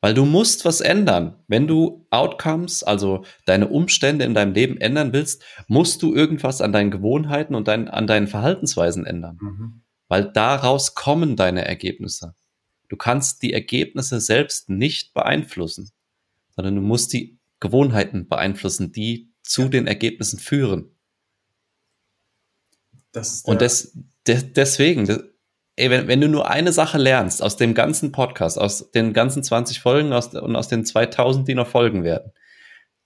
Weil 0.00 0.14
du 0.14 0.24
musst 0.24 0.64
was 0.64 0.80
ändern. 0.80 1.42
Wenn 1.48 1.66
du 1.66 2.06
Outcomes, 2.10 2.84
also 2.84 3.24
deine 3.46 3.68
Umstände 3.68 4.24
in 4.24 4.34
deinem 4.34 4.52
Leben 4.52 4.78
ändern 4.78 5.12
willst, 5.12 5.42
musst 5.66 6.02
du 6.02 6.14
irgendwas 6.14 6.60
an 6.60 6.72
deinen 6.72 6.90
Gewohnheiten 6.90 7.54
und 7.54 7.66
dein, 7.66 7.88
an 7.88 8.06
deinen 8.06 8.28
Verhaltensweisen 8.28 9.04
ändern. 9.04 9.38
Mhm. 9.40 9.82
Weil 10.06 10.30
daraus 10.32 10.94
kommen 10.94 11.36
deine 11.36 11.64
Ergebnisse. 11.64 12.34
Du 12.88 12.96
kannst 12.96 13.42
die 13.42 13.52
Ergebnisse 13.52 14.20
selbst 14.20 14.70
nicht 14.70 15.14
beeinflussen, 15.14 15.90
sondern 16.54 16.76
du 16.76 16.80
musst 16.80 17.12
die 17.12 17.38
Gewohnheiten 17.60 18.28
beeinflussen, 18.28 18.92
die 18.92 19.32
zu 19.42 19.62
ja. 19.62 19.68
den 19.68 19.86
Ergebnissen 19.86 20.38
führen. 20.38 20.94
und 23.44 23.60
des, 23.60 23.98
des, 24.26 24.52
deswegen, 24.52 25.06
ey, 25.78 25.90
wenn, 25.90 26.08
wenn 26.08 26.20
du 26.20 26.28
nur 26.28 26.50
eine 26.50 26.72
Sache 26.72 26.98
lernst 26.98 27.42
aus 27.42 27.56
dem 27.56 27.74
ganzen 27.74 28.12
Podcast, 28.12 28.58
aus 28.58 28.90
den 28.90 29.12
ganzen 29.12 29.42
20 29.42 29.80
Folgen 29.80 30.12
aus, 30.12 30.34
und 30.34 30.56
aus 30.56 30.68
den 30.68 30.84
2000, 30.84 31.46
die 31.46 31.54
noch 31.54 31.68
folgen 31.68 32.04
werden, 32.04 32.32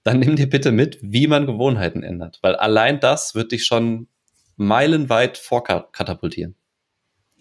dann 0.03 0.19
nimm 0.19 0.37
dir 0.37 0.49
bitte 0.49 0.73
mit, 0.73 0.99
wie 1.03 1.27
man 1.27 1.47
Gewohnheiten 1.47 2.03
ändert, 2.03 2.39
weil 2.43 2.57
allein 2.57 2.99
das 2.99 3.35
wird 3.35 3.53
dich 3.53 3.65
schon 3.65 4.09
meilenweit 4.57 5.39
vorkatapultieren. 5.39 6.57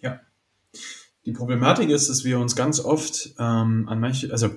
Ja. 0.01 0.19
Die 1.25 1.31
Problematik 1.31 1.89
ist, 1.89 2.09
dass 2.09 2.23
wir 2.23 2.39
uns 2.39 2.55
ganz 2.55 2.79
oft 2.79 3.33
ähm, 3.39 3.87
an 3.87 3.99
manche, 3.99 4.31
also 4.31 4.49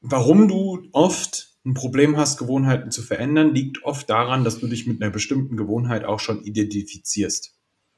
warum 0.00 0.48
du 0.48 0.88
oft 0.92 1.50
ein 1.64 1.74
Problem 1.74 2.16
hast, 2.16 2.38
Gewohnheiten 2.38 2.90
zu 2.90 3.02
verändern, 3.02 3.54
liegt 3.54 3.84
oft 3.84 4.08
daran, 4.08 4.44
dass 4.44 4.58
du 4.58 4.66
dich 4.66 4.86
mit 4.86 5.02
einer 5.02 5.12
bestimmten 5.12 5.56
Gewohnheit 5.56 6.04
auch 6.04 6.20
schon 6.20 6.42
identifizierst. 6.42 7.54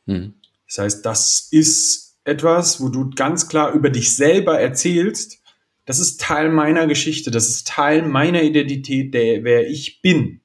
Hm. 0.07 0.35
Das 0.73 0.79
heißt, 0.79 1.07
das 1.07 1.49
ist 1.51 2.19
etwas, 2.25 2.81
wo 2.81 2.89
du 2.89 3.11
ganz 3.11 3.47
klar 3.47 3.73
über 3.73 3.91
dich 3.91 4.17
selber 4.17 4.59
erzählst. 4.59 5.43
Das 5.85 5.99
ist 5.99 6.19
Teil 6.19 6.51
meiner 6.51 6.87
Geschichte, 6.87 7.31
das 7.31 7.51
ist 7.51 7.67
Teil 7.67 8.09
meiner 8.09 8.43
Identität, 8.43 9.13
der, 9.13 9.45
wer 9.45 9.69
ich 9.69 10.01
bin. 10.01 10.41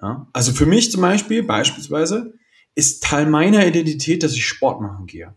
Ja? 0.00 0.26
Also 0.32 0.52
für 0.52 0.64
mich 0.64 0.90
zum 0.90 1.02
Beispiel, 1.02 1.42
beispielsweise, 1.42 2.32
ist 2.74 3.02
Teil 3.02 3.26
meiner 3.26 3.66
Identität, 3.66 4.22
dass 4.22 4.32
ich 4.32 4.46
Sport 4.46 4.80
machen 4.80 5.06
gehe. 5.06 5.34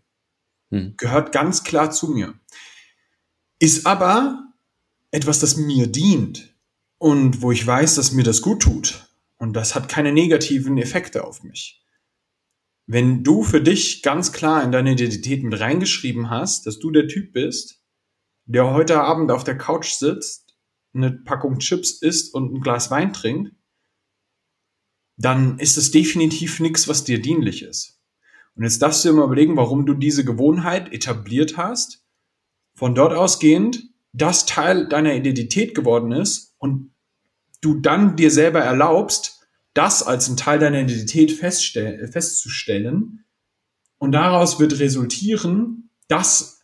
Hm. 0.71 0.93
Gehört 0.95 1.33
ganz 1.33 1.65
klar 1.65 1.91
zu 1.91 2.07
mir. 2.07 2.35
Ist 3.59 3.85
aber 3.85 4.45
etwas, 5.11 5.39
das 5.39 5.57
mir 5.57 5.87
dient 5.87 6.55
und 6.99 7.41
wo 7.41 7.51
ich 7.51 7.67
weiß, 7.67 7.95
dass 7.95 8.13
mir 8.13 8.23
das 8.23 8.41
gut 8.41 8.61
tut. 8.61 9.09
Und 9.35 9.53
das 9.53 9.75
hat 9.75 9.89
keine 9.89 10.13
negativen 10.13 10.77
Effekte 10.77 11.25
auf 11.25 11.43
mich. 11.43 11.82
Wenn 12.85 13.23
du 13.23 13.43
für 13.43 13.61
dich 13.61 14.01
ganz 14.01 14.33
klar 14.33 14.63
in 14.63 14.71
deine 14.71 14.91
Identität 14.91 15.43
mit 15.43 15.59
reingeschrieben 15.59 16.29
hast, 16.29 16.65
dass 16.65 16.79
du 16.79 16.91
der 16.91 17.07
Typ 17.07 17.33
bist, 17.33 17.81
der 18.45 18.71
heute 18.71 19.01
Abend 19.01 19.31
auf 19.31 19.43
der 19.43 19.57
Couch 19.57 19.91
sitzt, 19.91 20.57
eine 20.93 21.11
Packung 21.11 21.59
Chips 21.59 22.01
isst 22.01 22.33
und 22.33 22.53
ein 22.53 22.61
Glas 22.61 22.91
Wein 22.91 23.13
trinkt, 23.13 23.55
dann 25.17 25.59
ist 25.59 25.77
es 25.77 25.91
definitiv 25.91 26.59
nichts, 26.59 26.87
was 26.87 27.03
dir 27.03 27.21
dienlich 27.21 27.63
ist. 27.63 28.01
Und 28.55 28.63
jetzt 28.63 28.81
darfst 28.81 29.03
du 29.03 29.09
dir 29.09 29.15
mal 29.15 29.25
überlegen, 29.25 29.57
warum 29.57 29.85
du 29.85 29.93
diese 29.93 30.25
Gewohnheit 30.25 30.91
etabliert 30.91 31.57
hast, 31.57 32.05
von 32.75 32.95
dort 32.95 33.13
ausgehend 33.13 33.83
das 34.11 34.45
Teil 34.45 34.87
deiner 34.87 35.15
Identität 35.15 35.73
geworden 35.73 36.11
ist 36.11 36.55
und 36.59 36.93
du 37.61 37.79
dann 37.79 38.15
dir 38.15 38.29
selber 38.29 38.59
erlaubst, 38.59 39.32
das 39.73 40.03
als 40.03 40.29
ein 40.29 40.37
Teil 40.37 40.59
deiner 40.59 40.81
Identität 40.81 41.31
festzustellen. 41.31 43.25
Und 43.97 44.11
daraus 44.11 44.59
wird 44.59 44.79
resultieren, 44.79 45.89
dass 46.07 46.61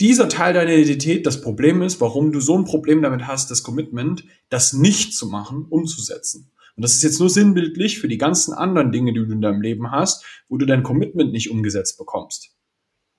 dieser 0.00 0.28
Teil 0.28 0.54
deiner 0.54 0.72
Identität 0.72 1.26
das 1.26 1.40
Problem 1.40 1.80
ist, 1.82 2.00
warum 2.00 2.32
du 2.32 2.40
so 2.40 2.58
ein 2.58 2.64
Problem 2.64 3.02
damit 3.02 3.26
hast, 3.26 3.50
das 3.50 3.62
Commitment, 3.62 4.24
das 4.48 4.72
nicht 4.72 5.14
zu 5.14 5.28
machen, 5.28 5.64
umzusetzen. 5.68 6.50
Und 6.74 6.82
das 6.82 6.94
ist 6.94 7.02
jetzt 7.02 7.20
nur 7.20 7.30
sinnbildlich 7.30 8.00
für 8.00 8.08
die 8.08 8.18
ganzen 8.18 8.54
anderen 8.54 8.90
Dinge, 8.90 9.12
die 9.12 9.20
du 9.20 9.30
in 9.30 9.42
deinem 9.42 9.60
Leben 9.60 9.90
hast, 9.90 10.24
wo 10.48 10.56
du 10.56 10.66
dein 10.66 10.82
Commitment 10.82 11.32
nicht 11.32 11.50
umgesetzt 11.50 11.98
bekommst. 11.98 12.56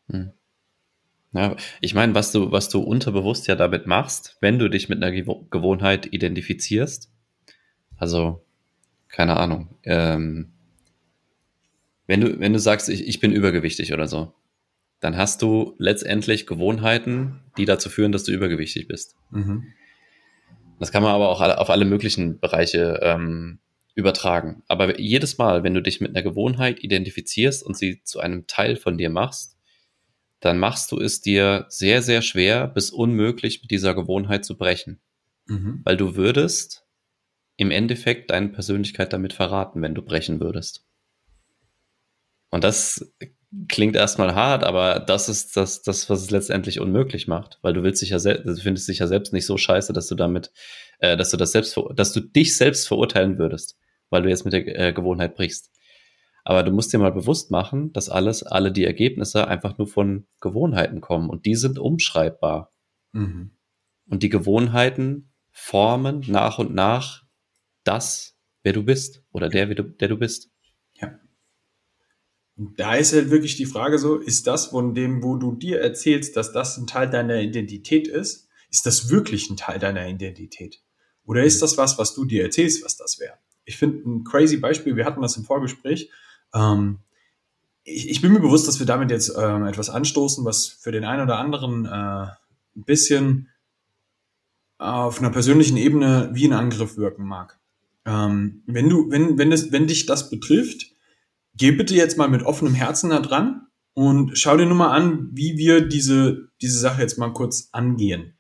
Hm. 0.10 0.32
Ja, 1.34 1.56
ich 1.82 1.94
meine, 1.94 2.14
was 2.14 2.32
du, 2.32 2.52
was 2.52 2.70
du 2.70 2.80
unterbewusst 2.80 3.48
ja 3.48 3.56
damit 3.56 3.88
machst, 3.88 4.38
wenn 4.42 4.60
du 4.60 4.70
dich 4.70 4.90
mit 4.90 5.02
einer 5.02 5.12
Gewohnheit 5.12 6.12
identifizierst, 6.12 7.12
also 7.98 8.46
keine 9.14 9.38
Ahnung, 9.38 9.70
ähm, 9.84 10.52
wenn 12.08 12.20
du, 12.20 12.40
wenn 12.40 12.52
du 12.52 12.60
sagst, 12.60 12.90
ich, 12.90 13.08
ich 13.08 13.20
bin 13.20 13.32
übergewichtig 13.32 13.94
oder 13.94 14.08
so, 14.08 14.34
dann 15.00 15.16
hast 15.16 15.42
du 15.42 15.76
letztendlich 15.78 16.48
Gewohnheiten, 16.48 17.40
die 17.58 17.66
dazu 17.66 17.90
führen, 17.90 18.12
dass 18.12 18.24
du 18.24 18.32
übergewichtig 18.32 18.88
bist. 18.88 19.16
Mhm. 19.30 19.68
Das 20.80 20.92
kann 20.92 21.04
man 21.04 21.14
aber 21.14 21.30
auch 21.30 21.42
auf 21.42 21.70
alle 21.70 21.86
möglichen 21.86 22.40
Bereiche 22.40 23.00
ähm, 23.04 23.60
übertragen. 23.94 24.64
Aber 24.68 25.00
jedes 25.00 25.38
Mal, 25.38 25.64
wenn 25.64 25.76
du 25.76 25.82
dich 25.82 26.02
mit 26.02 26.10
einer 26.10 26.24
Gewohnheit 26.24 26.84
identifizierst 26.84 27.64
und 27.64 27.78
sie 27.78 28.02
zu 28.04 28.20
einem 28.20 28.48
Teil 28.48 28.76
von 28.76 28.98
dir 28.98 29.12
machst, 29.12 29.58
dann 30.40 30.58
machst 30.58 30.92
du 30.92 31.00
es 31.00 31.22
dir 31.22 31.68
sehr, 31.70 32.02
sehr 32.02 32.22
schwer 32.24 32.68
bis 32.68 32.90
unmöglich, 32.90 33.62
mit 33.62 33.70
dieser 33.70 33.94
Gewohnheit 33.94 34.44
zu 34.44 34.58
brechen. 34.58 35.00
Mhm. 35.46 35.82
Weil 35.84 35.98
du 35.98 36.16
würdest 36.16 36.83
im 37.64 37.72
Endeffekt 37.72 38.30
deine 38.30 38.50
Persönlichkeit 38.50 39.14
damit 39.14 39.34
verraten, 39.34 39.82
wenn 39.82 39.96
du 39.96 40.02
brechen 40.02 40.42
würdest. 40.42 40.86
Und 42.52 42.64
das 42.64 43.14
klingt 43.70 43.96
erstmal 43.96 44.36
hart, 44.36 44.64
aber 44.64 45.00
das 45.00 45.30
ist 45.30 45.56
das, 45.56 45.82
das, 45.82 46.10
was 46.10 46.22
es 46.22 46.30
letztendlich 46.30 46.80
unmöglich 46.82 47.28
macht, 47.28 47.60
weil 47.62 47.74
du 47.74 47.82
willst 47.82 48.02
dich 48.02 48.10
ja 48.10 48.20
selbst, 48.20 48.46
du 48.46 48.56
findest 48.58 48.88
dich 48.90 49.00
ja 49.00 49.08
selbst 49.08 49.32
nicht 49.32 49.46
so 49.46 49.58
scheiße, 49.58 49.94
dass 49.94 50.08
du 50.08 50.16
damit, 50.16 50.52
äh, 51.00 51.16
dass 51.16 51.32
du 51.32 51.38
das 51.38 51.54
selbst, 51.54 51.80
dass 51.96 52.12
du 52.12 52.20
dich 52.20 52.58
selbst 52.58 52.88
verurteilen 52.88 53.38
würdest, 53.38 53.78
weil 54.10 54.24
du 54.24 54.30
jetzt 54.30 54.44
mit 54.44 54.54
der 54.54 54.80
äh, 54.80 54.94
Gewohnheit 54.94 55.36
brichst. 55.36 55.72
Aber 56.44 56.64
du 56.64 56.72
musst 56.72 56.92
dir 56.92 56.98
mal 56.98 57.14
bewusst 57.14 57.50
machen, 57.50 57.94
dass 57.94 58.10
alles, 58.10 58.44
alle 58.44 58.74
die 58.74 58.84
Ergebnisse 58.84 59.48
einfach 59.48 59.78
nur 59.78 59.88
von 59.88 60.28
Gewohnheiten 60.42 61.00
kommen 61.00 61.30
und 61.30 61.46
die 61.46 61.56
sind 61.56 61.80
umschreibbar. 61.80 62.74
Mhm. 63.14 63.52
Und 64.10 64.22
die 64.22 64.30
Gewohnheiten 64.30 65.32
formen 65.52 66.26
nach 66.28 66.60
und 66.60 66.74
nach 66.74 67.23
das, 67.84 68.36
wer 68.64 68.74
du 68.74 68.84
bist 68.84 69.24
oder 69.32 69.50
der, 69.50 69.68
du, 69.68 69.84
der 69.84 70.08
du 70.08 70.18
bist. 70.18 70.50
Ja. 70.96 71.20
Und 72.56 72.80
da 72.80 72.96
ist 72.96 73.14
halt 73.14 73.32
wirklich 73.32 73.56
die 73.56 73.66
Frage 73.66 73.98
so, 73.98 74.18
ist 74.18 74.48
das 74.48 74.68
von 74.68 74.94
dem, 74.94 75.24
wo 75.24 75.38
du 75.38 75.56
dir 75.56 75.82
erzählst, 75.82 76.38
dass 76.38 76.52
das 76.52 76.78
ein 76.78 76.88
Teil 76.88 77.10
deiner 77.10 77.42
Identität 77.42 78.08
ist, 78.08 78.48
ist 78.70 78.86
das 78.86 79.10
wirklich 79.10 79.50
ein 79.50 79.58
Teil 79.58 79.80
deiner 79.80 80.08
Identität? 80.08 80.82
Oder 81.26 81.44
ist 81.44 81.62
das 81.62 81.78
was, 81.78 81.98
was 81.98 82.14
du 82.14 82.26
dir 82.26 82.44
erzählst, 82.44 82.84
was 82.84 82.98
das 82.98 83.20
wäre? 83.20 83.38
Ich 83.66 83.78
finde 83.78 84.10
ein 84.10 84.24
crazy 84.24 84.58
Beispiel, 84.58 84.96
wir 84.96 85.06
hatten 85.06 85.22
das 85.22 85.38
im 85.38 85.46
Vorgespräch. 85.46 86.10
Ähm, 86.54 87.00
ich, 87.84 88.10
ich, 88.10 88.22
bin 88.22 88.34
mir 88.34 88.40
bewusst, 88.40 88.68
dass 88.68 88.80
wir 88.80 88.86
damit 88.86 89.12
jetzt 89.12 89.34
ähm, 89.38 89.66
etwas 89.66 89.90
anstoßen, 89.90 90.44
was 90.46 90.68
für 90.68 90.92
den 90.92 91.06
einen 91.06 91.24
oder 91.24 91.38
anderen 91.38 91.86
äh, 91.86 92.28
ein 92.76 92.84
bisschen 92.86 93.50
auf 94.78 95.20
einer 95.20 95.30
persönlichen 95.30 95.78
Ebene 95.78 96.30
wie 96.34 96.46
ein 96.46 96.54
Angriff 96.54 96.98
wirken 96.98 97.26
mag. 97.26 97.60
Ähm, 98.06 98.64
wenn 98.66 98.90
du, 98.90 99.10
wenn, 99.10 99.38
wenn 99.38 99.52
es, 99.52 99.72
wenn 99.72 99.88
dich 99.88 100.06
das 100.06 100.30
betrifft, 100.30 100.92
geh 101.56 101.72
bitte 101.72 101.96
jetzt 101.96 102.18
mal 102.18 102.28
mit 102.28 102.44
offenem 102.44 102.74
Herzen 102.74 103.12
da 103.12 103.20
dran 103.20 103.68
und 103.94 104.38
schau 104.38 104.58
dir 104.58 104.66
nur 104.66 104.76
mal 104.76 104.92
an, 104.92 105.30
wie 105.34 105.58
wir 105.58 105.82
diese, 105.82 106.50
diese 106.62 106.80
Sache 106.80 107.02
jetzt 107.02 107.18
mal 107.18 107.34
kurz 107.34 107.70
angehen. 107.72 108.38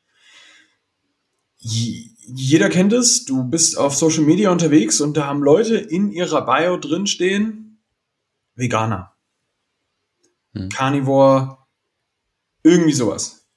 Jeder 1.59 2.69
kennt 2.69 2.91
es, 2.91 3.25
du 3.25 3.43
bist 3.45 3.77
auf 3.77 3.95
Social 3.95 4.23
Media 4.23 4.51
unterwegs 4.51 4.99
und 4.99 5.15
da 5.15 5.27
haben 5.27 5.41
Leute 5.41 5.77
in 5.77 6.11
ihrer 6.11 6.45
Bio 6.45 6.77
drinstehen, 6.77 7.81
Veganer, 8.55 9.13
hm. 10.53 10.69
Carnivore, 10.69 11.57
irgendwie 12.63 12.93
sowas. 12.93 13.47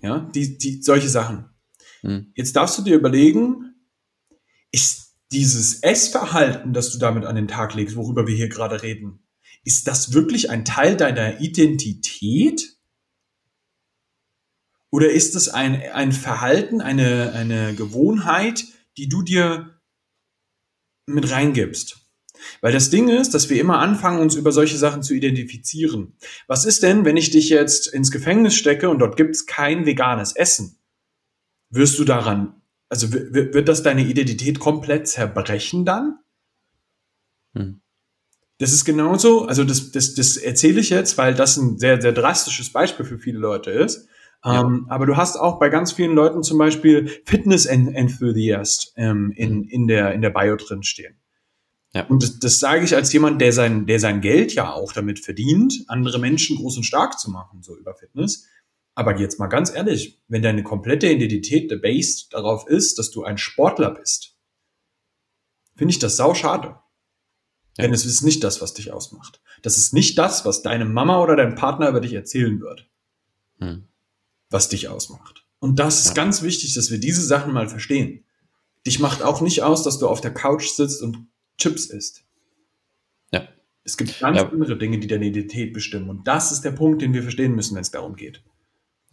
Ja, 0.00 0.18
die, 0.18 0.58
die, 0.58 0.82
solche 0.82 1.08
Sachen. 1.08 1.50
Hm. 2.00 2.32
Jetzt 2.34 2.56
darfst 2.56 2.78
du 2.78 2.82
dir 2.82 2.96
überlegen, 2.96 3.74
ist 4.70 5.03
dieses 5.34 5.82
Essverhalten, 5.82 6.72
das 6.72 6.92
du 6.92 6.98
damit 6.98 7.24
an 7.24 7.34
den 7.34 7.48
Tag 7.48 7.74
legst, 7.74 7.96
worüber 7.96 8.26
wir 8.26 8.34
hier 8.34 8.48
gerade 8.48 8.82
reden, 8.82 9.18
ist 9.64 9.88
das 9.88 10.12
wirklich 10.12 10.50
ein 10.50 10.64
Teil 10.64 10.96
deiner 10.96 11.40
Identität? 11.40 12.76
Oder 14.90 15.10
ist 15.10 15.34
es 15.34 15.48
ein, 15.48 15.82
ein 15.92 16.12
Verhalten, 16.12 16.80
eine, 16.80 17.32
eine 17.32 17.74
Gewohnheit, 17.74 18.64
die 18.96 19.08
du 19.08 19.22
dir 19.22 19.80
mit 21.06 21.30
reingibst? 21.30 22.00
Weil 22.60 22.72
das 22.72 22.90
Ding 22.90 23.08
ist, 23.08 23.34
dass 23.34 23.48
wir 23.48 23.60
immer 23.60 23.78
anfangen, 23.78 24.20
uns 24.20 24.34
über 24.34 24.52
solche 24.52 24.76
Sachen 24.76 25.02
zu 25.02 25.14
identifizieren. 25.14 26.16
Was 26.46 26.64
ist 26.64 26.82
denn, 26.82 27.04
wenn 27.04 27.16
ich 27.16 27.30
dich 27.30 27.48
jetzt 27.48 27.86
ins 27.86 28.10
Gefängnis 28.10 28.54
stecke 28.54 28.90
und 28.90 28.98
dort 28.98 29.16
gibt's 29.16 29.46
kein 29.46 29.86
veganes 29.86 30.36
Essen? 30.36 30.78
Wirst 31.70 31.98
du 31.98 32.04
daran, 32.04 32.62
also 32.88 33.12
wird 33.12 33.68
das 33.68 33.82
deine 33.82 34.04
Identität 34.04 34.58
komplett 34.60 35.08
zerbrechen 35.08 35.84
dann? 35.84 36.18
Hm. 37.54 37.80
Das 38.58 38.72
ist 38.72 38.84
genauso, 38.84 39.46
also 39.46 39.64
das, 39.64 39.90
das, 39.90 40.14
das 40.14 40.36
erzähle 40.36 40.80
ich 40.80 40.90
jetzt, 40.90 41.18
weil 41.18 41.34
das 41.34 41.56
ein 41.56 41.78
sehr, 41.78 42.00
sehr 42.00 42.12
drastisches 42.12 42.72
Beispiel 42.72 43.04
für 43.04 43.18
viele 43.18 43.38
Leute 43.38 43.70
ist. 43.70 44.08
Ja. 44.44 44.60
Ähm, 44.60 44.86
aber 44.88 45.06
du 45.06 45.16
hast 45.16 45.36
auch 45.36 45.58
bei 45.58 45.70
ganz 45.70 45.92
vielen 45.92 46.14
Leuten 46.14 46.42
zum 46.42 46.58
Beispiel 46.58 47.08
Fitness 47.24 47.66
Enthusiast 47.66 48.92
ähm, 48.96 49.32
in, 49.34 49.58
mhm. 49.58 49.68
in, 49.68 49.86
der, 49.88 50.12
in 50.12 50.22
der 50.22 50.30
Bio 50.30 50.56
drin 50.56 50.82
stehen. 50.82 51.16
Ja. 51.94 52.06
Und 52.06 52.22
das, 52.22 52.38
das 52.40 52.60
sage 52.60 52.84
ich 52.84 52.94
als 52.94 53.12
jemand, 53.12 53.40
der 53.40 53.52
sein, 53.52 53.86
der 53.86 54.00
sein 54.00 54.20
Geld 54.20 54.54
ja 54.54 54.72
auch 54.72 54.92
damit 54.92 55.20
verdient, 55.20 55.84
andere 55.88 56.18
Menschen 56.18 56.56
groß 56.56 56.76
und 56.76 56.82
stark 56.84 57.18
zu 57.18 57.30
machen, 57.30 57.62
so 57.62 57.76
über 57.76 57.94
Fitness. 57.94 58.46
Aber 58.94 59.18
jetzt 59.18 59.38
mal 59.38 59.48
ganz 59.48 59.74
ehrlich, 59.74 60.22
wenn 60.28 60.42
deine 60.42 60.62
komplette 60.62 61.10
Identität 61.10 61.68
based 61.82 62.32
darauf 62.32 62.66
ist, 62.68 62.98
dass 62.98 63.10
du 63.10 63.24
ein 63.24 63.38
Sportler 63.38 63.90
bist, 63.90 64.36
finde 65.74 65.92
ich 65.92 65.98
das 65.98 66.16
sau 66.16 66.34
schade. 66.34 66.76
Ja. 67.76 67.84
Denn 67.84 67.92
es 67.92 68.06
ist 68.06 68.22
nicht 68.22 68.44
das, 68.44 68.60
was 68.60 68.74
dich 68.74 68.92
ausmacht. 68.92 69.40
Das 69.62 69.78
ist 69.78 69.92
nicht 69.94 70.16
das, 70.16 70.44
was 70.44 70.62
deine 70.62 70.84
Mama 70.84 71.20
oder 71.20 71.34
dein 71.34 71.56
Partner 71.56 71.88
über 71.88 72.00
dich 72.00 72.12
erzählen 72.12 72.60
wird. 72.60 72.88
Hm 73.58 73.88
was 74.54 74.68
dich 74.68 74.88
ausmacht. 74.88 75.44
Und 75.58 75.80
das 75.80 76.00
ist 76.00 76.08
ja. 76.08 76.14
ganz 76.14 76.42
wichtig, 76.42 76.74
dass 76.74 76.90
wir 76.90 76.98
diese 76.98 77.22
Sachen 77.22 77.52
mal 77.52 77.68
verstehen. 77.68 78.24
Dich 78.86 79.00
macht 79.00 79.20
auch 79.20 79.40
nicht 79.40 79.62
aus, 79.62 79.82
dass 79.82 79.98
du 79.98 80.06
auf 80.08 80.20
der 80.20 80.32
Couch 80.32 80.68
sitzt 80.68 81.02
und 81.02 81.26
Chips 81.58 81.86
isst. 81.86 82.24
Ja. 83.32 83.48
Es 83.82 83.96
gibt 83.96 84.20
ganz 84.20 84.38
ja. 84.38 84.48
andere 84.48 84.78
Dinge, 84.78 84.98
die 85.00 85.08
deine 85.08 85.26
Identität 85.26 85.72
bestimmen. 85.72 86.08
Und 86.08 86.28
das 86.28 86.52
ist 86.52 86.62
der 86.62 86.70
Punkt, 86.70 87.02
den 87.02 87.12
wir 87.12 87.22
verstehen 87.22 87.54
müssen, 87.56 87.74
wenn 87.74 87.82
es 87.82 87.90
darum 87.90 88.14
geht. 88.14 88.44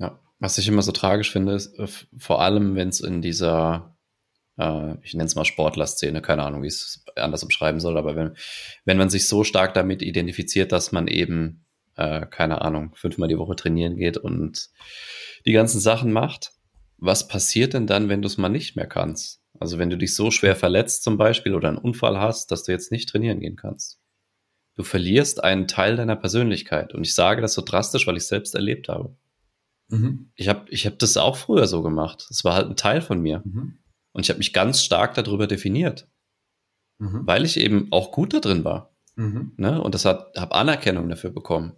Ja. 0.02 0.20
Was 0.40 0.58
ich 0.58 0.68
immer 0.68 0.82
so 0.82 0.92
tragisch 0.92 1.32
finde, 1.32 1.54
ist, 1.54 1.78
äh, 1.78 1.88
vor 2.18 2.42
allem, 2.42 2.76
wenn 2.76 2.90
es 2.90 3.00
in 3.00 3.22
dieser, 3.22 3.96
äh, 4.58 4.96
ich 5.04 5.14
nenne 5.14 5.28
es 5.28 5.36
mal 5.36 5.46
Sportler-Szene, 5.46 6.22
keine 6.22 6.44
Ahnung, 6.44 6.64
wie 6.64 6.68
ich 6.68 6.74
es 6.74 7.06
anders 7.16 7.44
umschreiben 7.44 7.80
soll, 7.80 7.98
aber 7.98 8.16
wenn, 8.16 8.36
wenn 8.84 8.98
man 8.98 9.12
sich 9.12 9.28
so 9.28 9.44
stark 9.44 9.76
damit 9.76 10.02
identifiziert, 10.02 10.72
dass 10.72 10.92
man 10.92 11.08
eben, 11.08 11.66
äh, 11.96 12.26
keine 12.26 12.62
Ahnung, 12.62 12.96
fünfmal 12.96 13.30
die 13.30 13.38
Woche 13.38 13.56
trainieren 13.56 13.96
geht 13.96 14.18
und 14.18 14.72
die 15.46 15.52
ganzen 15.52 15.80
Sachen 15.80 16.12
macht, 16.12 16.54
was 16.98 17.28
passiert 17.28 17.74
denn 17.74 17.86
dann, 17.86 18.10
wenn 18.10 18.24
du 18.24 18.28
es 18.28 18.38
mal 18.40 18.50
nicht 18.50 18.76
mehr 18.76 18.88
kannst? 18.88 19.42
Also 19.60 19.78
wenn 19.78 19.92
du 19.92 19.98
dich 19.98 20.16
so 20.16 20.32
schwer 20.32 20.56
verletzt 20.56 21.04
zum 21.04 21.18
Beispiel 21.18 21.54
oder 21.54 21.68
einen 21.68 21.78
Unfall 21.78 22.20
hast, 22.20 22.52
dass 22.52 22.64
du 22.64 22.72
jetzt 22.72 22.92
nicht 22.92 23.10
trainieren 23.10 23.40
gehen 23.40 23.56
kannst. 23.56 24.00
Du 24.76 24.84
verlierst 24.84 25.44
einen 25.44 25.68
Teil 25.68 25.96
deiner 25.98 26.16
Persönlichkeit. 26.16 26.96
Und 26.96 27.06
ich 27.06 27.14
sage 27.14 27.42
das 27.42 27.54
so 27.54 27.62
drastisch, 27.62 28.08
weil 28.08 28.18
ich 28.18 28.26
selbst 28.26 28.56
erlebt 28.56 28.90
habe. 28.90 29.16
Mhm. 29.92 30.32
Ich 30.36 30.48
habe 30.48 30.66
ich 30.70 30.86
hab 30.86 30.98
das 31.00 31.18
auch 31.18 31.36
früher 31.36 31.68
so 31.68 31.84
gemacht. 31.84 32.26
Es 32.30 32.44
war 32.44 32.56
halt 32.56 32.68
ein 32.68 32.76
Teil 32.76 33.02
von 33.02 33.22
mir. 33.22 33.42
Mhm. 33.46 33.78
Und 34.14 34.24
ich 34.24 34.30
habe 34.30 34.40
mich 34.40 34.54
ganz 34.54 34.84
stark 34.84 35.14
darüber 35.14 35.48
definiert. 35.48 36.10
Mhm. 36.98 37.22
Weil 37.26 37.46
ich 37.46 37.58
eben 37.58 37.92
auch 37.92 38.12
gut 38.12 38.34
da 38.34 38.40
drin 38.40 38.64
war. 38.64 38.96
Mhm. 39.16 39.54
Ne? 39.58 39.82
Und 39.82 39.94
das 39.94 40.06
habe 40.06 40.52
Anerkennung 40.52 41.10
dafür 41.10 41.32
bekommen. 41.32 41.74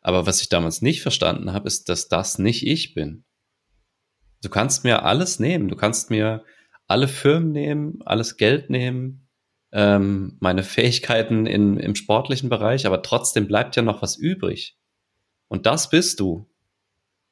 Aber 0.00 0.26
was 0.26 0.40
ich 0.40 0.48
damals 0.48 0.80
nicht 0.80 1.02
verstanden 1.02 1.52
habe, 1.52 1.66
ist, 1.66 1.88
dass 1.88 2.08
das 2.08 2.38
nicht 2.38 2.66
ich 2.66 2.94
bin. 2.94 3.24
Du 4.42 4.48
kannst 4.48 4.84
mir 4.84 5.04
alles 5.04 5.40
nehmen. 5.40 5.68
Du 5.68 5.76
kannst 5.76 6.10
mir 6.10 6.44
alle 6.86 7.08
Firmen 7.08 7.52
nehmen, 7.52 8.00
alles 8.04 8.36
Geld 8.36 8.70
nehmen, 8.70 9.28
ähm, 9.72 10.38
meine 10.40 10.62
Fähigkeiten 10.62 11.46
in, 11.46 11.76
im 11.76 11.94
sportlichen 11.94 12.48
Bereich, 12.48 12.86
aber 12.86 13.02
trotzdem 13.02 13.46
bleibt 13.46 13.76
ja 13.76 13.82
noch 13.82 14.02
was 14.02 14.16
übrig. 14.16 14.78
Und 15.48 15.66
das 15.66 15.90
bist 15.90 16.20
du. 16.20 16.50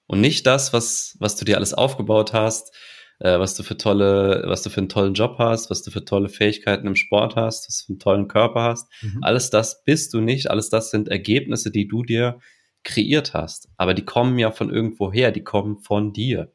Und 0.07 0.21
nicht 0.21 0.47
das, 0.47 0.73
was, 0.73 1.17
was 1.19 1.37
du 1.37 1.45
dir 1.45 1.57
alles 1.57 1.75
aufgebaut 1.75 2.33
hast, 2.33 2.73
äh, 3.19 3.39
was 3.39 3.55
du 3.55 3.63
für 3.63 3.77
tolle, 3.77 4.45
was 4.47 4.63
du 4.63 4.71
für 4.71 4.79
einen 4.79 4.89
tollen 4.89 5.15
Job 5.15 5.37
hast, 5.39 5.71
was 5.71 5.83
du 5.83 5.91
für 5.91 6.05
tolle 6.05 6.29
Fähigkeiten 6.29 6.87
im 6.87 6.97
Sport 6.97 7.37
hast, 7.37 7.69
was 7.69 7.79
du 7.79 7.87
für 7.87 7.93
einen 7.93 7.99
tollen 7.99 8.29
Körper 8.29 8.63
hast. 8.63 8.89
Mhm. 9.03 9.23
Alles 9.23 9.51
das 9.51 9.85
bist 9.85 10.15
du 10.15 10.21
nicht. 10.21 10.51
Alles 10.51 10.71
das 10.71 10.91
sind 10.91 11.09
Ergebnisse, 11.09 11.71
die 11.71 11.89
du 11.89 12.03
dir 12.03 12.39
kreiert 12.85 13.35
hast. 13.35 13.69
Aber 13.77 13.95
die 13.95 14.05
kommen 14.05 14.39
ja 14.39 14.51
von 14.51 14.71
irgendwo 14.71 15.13
her, 15.13 15.33
die 15.33 15.43
kommen 15.43 15.79
von 15.79 16.13
dir. 16.13 16.53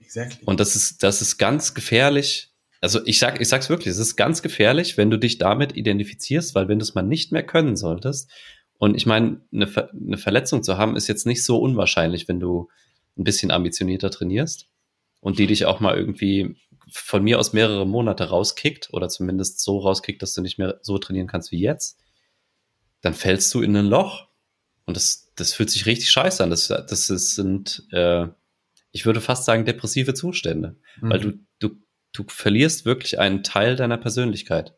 Exactly. 0.00 0.44
Und 0.44 0.60
das 0.60 0.76
ist, 0.76 1.02
das 1.02 1.22
ist 1.22 1.38
ganz 1.38 1.74
gefährlich. 1.74 2.50
Also 2.80 3.00
ich 3.06 3.20
sag, 3.20 3.40
ich 3.40 3.48
sag's 3.48 3.70
wirklich, 3.70 3.88
es 3.88 3.98
ist 3.98 4.16
ganz 4.16 4.42
gefährlich, 4.42 4.96
wenn 4.96 5.08
du 5.08 5.18
dich 5.18 5.38
damit 5.38 5.76
identifizierst, 5.76 6.54
weil 6.56 6.66
wenn 6.66 6.80
du 6.80 6.82
es 6.82 6.94
mal 6.94 7.02
nicht 7.02 7.30
mehr 7.30 7.44
können 7.44 7.76
solltest, 7.76 8.28
und 8.82 8.96
ich 8.96 9.06
meine, 9.06 9.40
eine, 9.52 9.68
Ver 9.68 9.90
eine 9.92 10.18
Verletzung 10.18 10.64
zu 10.64 10.76
haben, 10.76 10.96
ist 10.96 11.06
jetzt 11.06 11.24
nicht 11.24 11.44
so 11.44 11.58
unwahrscheinlich, 11.58 12.26
wenn 12.26 12.40
du 12.40 12.68
ein 13.16 13.22
bisschen 13.22 13.52
ambitionierter 13.52 14.10
trainierst 14.10 14.66
und 15.20 15.38
die 15.38 15.46
dich 15.46 15.66
auch 15.66 15.78
mal 15.78 15.96
irgendwie 15.96 16.56
von 16.90 17.22
mir 17.22 17.38
aus 17.38 17.52
mehrere 17.52 17.86
Monate 17.86 18.24
rauskickt 18.24 18.92
oder 18.92 19.08
zumindest 19.08 19.60
so 19.60 19.78
rauskickt, 19.78 20.20
dass 20.20 20.34
du 20.34 20.40
nicht 20.40 20.58
mehr 20.58 20.80
so 20.82 20.98
trainieren 20.98 21.28
kannst 21.28 21.52
wie 21.52 21.60
jetzt, 21.60 22.00
dann 23.02 23.14
fällst 23.14 23.54
du 23.54 23.62
in 23.62 23.76
ein 23.76 23.86
Loch 23.86 24.26
und 24.84 24.96
das, 24.96 25.30
das 25.36 25.54
fühlt 25.54 25.70
sich 25.70 25.86
richtig 25.86 26.10
scheiße 26.10 26.42
an. 26.42 26.50
Das, 26.50 26.66
das 26.66 27.06
sind, 27.06 27.86
äh, 27.92 28.26
ich 28.90 29.06
würde 29.06 29.20
fast 29.20 29.44
sagen, 29.44 29.64
depressive 29.64 30.14
Zustände. 30.14 30.74
Mhm. 31.00 31.08
Weil 31.08 31.20
du, 31.20 31.32
du, 31.60 31.70
du 32.12 32.24
verlierst 32.26 32.84
wirklich 32.84 33.20
einen 33.20 33.44
Teil 33.44 33.76
deiner 33.76 33.98
Persönlichkeit. 33.98 34.74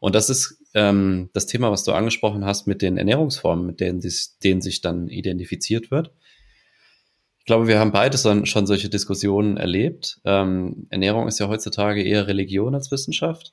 Und 0.00 0.16
das 0.16 0.30
ist 0.30 0.63
ähm, 0.74 1.30
das 1.32 1.46
Thema, 1.46 1.70
was 1.70 1.84
du 1.84 1.92
angesprochen 1.92 2.44
hast 2.44 2.66
mit 2.66 2.82
den 2.82 2.98
Ernährungsformen, 2.98 3.66
mit 3.66 3.80
denen, 3.80 4.00
sich, 4.00 4.38
denen 4.42 4.60
sich 4.60 4.80
dann 4.80 5.08
identifiziert 5.08 5.90
wird. 5.90 6.12
Ich 7.38 7.46
glaube, 7.46 7.66
wir 7.68 7.78
haben 7.78 7.92
beide 7.92 8.16
schon 8.18 8.66
solche 8.66 8.88
Diskussionen 8.88 9.56
erlebt. 9.56 10.20
Ähm, 10.24 10.86
Ernährung 10.90 11.28
ist 11.28 11.38
ja 11.38 11.48
heutzutage 11.48 12.02
eher 12.02 12.26
Religion 12.26 12.74
als 12.74 12.90
Wissenschaft. 12.90 13.52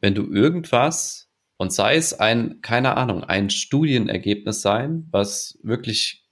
Wenn 0.00 0.14
du 0.14 0.30
irgendwas 0.30 1.30
und 1.56 1.72
sei 1.72 1.96
es 1.96 2.12
ein, 2.12 2.60
keine 2.60 2.96
Ahnung, 2.96 3.24
ein 3.24 3.48
Studienergebnis 3.50 4.60
sein, 4.60 5.08
was 5.10 5.58
wirklich 5.62 6.26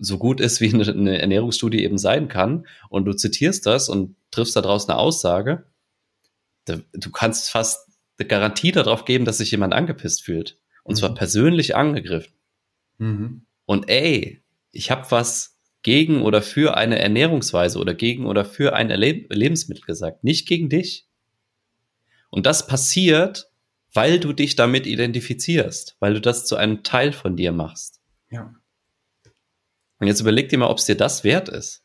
so 0.00 0.18
gut 0.18 0.40
ist, 0.40 0.60
wie 0.60 0.74
eine 0.74 1.20
Ernährungsstudie 1.20 1.84
eben 1.84 1.98
sein 1.98 2.26
kann, 2.26 2.66
und 2.90 3.04
du 3.04 3.12
zitierst 3.12 3.64
das 3.66 3.88
und 3.88 4.16
triffst 4.32 4.56
daraus 4.56 4.88
eine 4.88 4.98
Aussage, 4.98 5.66
du 6.66 7.10
kannst 7.12 7.50
fast 7.50 7.83
eine 8.18 8.28
Garantie 8.28 8.72
darauf 8.72 9.04
geben, 9.04 9.24
dass 9.24 9.38
sich 9.38 9.50
jemand 9.50 9.72
angepisst 9.72 10.22
fühlt. 10.22 10.58
Und 10.82 10.94
mhm. 10.94 10.98
zwar 10.98 11.14
persönlich 11.14 11.76
angegriffen. 11.76 12.34
Mhm. 12.98 13.46
Und 13.66 13.88
ey, 13.88 14.42
ich 14.70 14.90
habe 14.90 15.10
was 15.10 15.58
gegen 15.82 16.22
oder 16.22 16.42
für 16.42 16.76
eine 16.76 16.98
Ernährungsweise 16.98 17.78
oder 17.78 17.94
gegen 17.94 18.26
oder 18.26 18.44
für 18.44 18.74
ein 18.74 18.88
Le 18.88 19.26
Lebensmittel 19.28 19.84
gesagt, 19.84 20.24
nicht 20.24 20.48
gegen 20.48 20.68
dich. 20.68 21.06
Und 22.30 22.46
das 22.46 22.66
passiert, 22.66 23.50
weil 23.92 24.18
du 24.18 24.32
dich 24.32 24.56
damit 24.56 24.86
identifizierst, 24.86 25.96
weil 26.00 26.14
du 26.14 26.20
das 26.20 26.46
zu 26.46 26.56
einem 26.56 26.82
Teil 26.82 27.12
von 27.12 27.36
dir 27.36 27.52
machst. 27.52 28.00
Ja. 28.30 28.54
Und 30.00 30.08
jetzt 30.08 30.20
überleg 30.20 30.48
dir 30.48 30.58
mal, 30.58 30.68
ob 30.68 30.78
es 30.78 30.86
dir 30.86 30.96
das 30.96 31.22
wert 31.22 31.48
ist. 31.48 31.84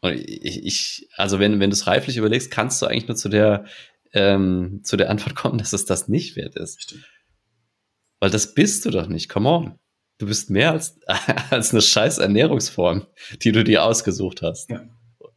Und 0.00 0.12
ich, 0.12 0.64
ich 0.64 1.08
also 1.16 1.38
wenn, 1.38 1.60
wenn 1.60 1.70
du 1.70 1.74
es 1.74 1.86
reiflich 1.86 2.16
überlegst, 2.16 2.50
kannst 2.50 2.80
du 2.82 2.86
eigentlich 2.86 3.08
nur 3.08 3.16
zu 3.16 3.28
der, 3.28 3.64
ähm, 4.12 4.80
zu 4.82 4.96
der 4.96 5.10
Antwort 5.10 5.34
kommen, 5.34 5.58
dass 5.58 5.72
es 5.72 5.84
das 5.84 6.08
nicht 6.08 6.36
wert 6.36 6.56
ist. 6.56 6.82
Stimmt. 6.82 7.04
Weil 8.20 8.30
das 8.30 8.54
bist 8.54 8.84
du 8.84 8.90
doch 8.90 9.06
nicht. 9.06 9.28
Come 9.28 9.48
on. 9.48 9.78
Du 10.18 10.26
bist 10.26 10.50
mehr 10.50 10.72
als, 10.72 10.98
als 11.50 11.72
eine 11.72 11.82
scheiß 11.82 12.18
Ernährungsform, 12.18 13.06
die 13.42 13.52
du 13.52 13.62
dir 13.62 13.84
ausgesucht 13.84 14.42
hast. 14.42 14.70
Ja. 14.70 14.84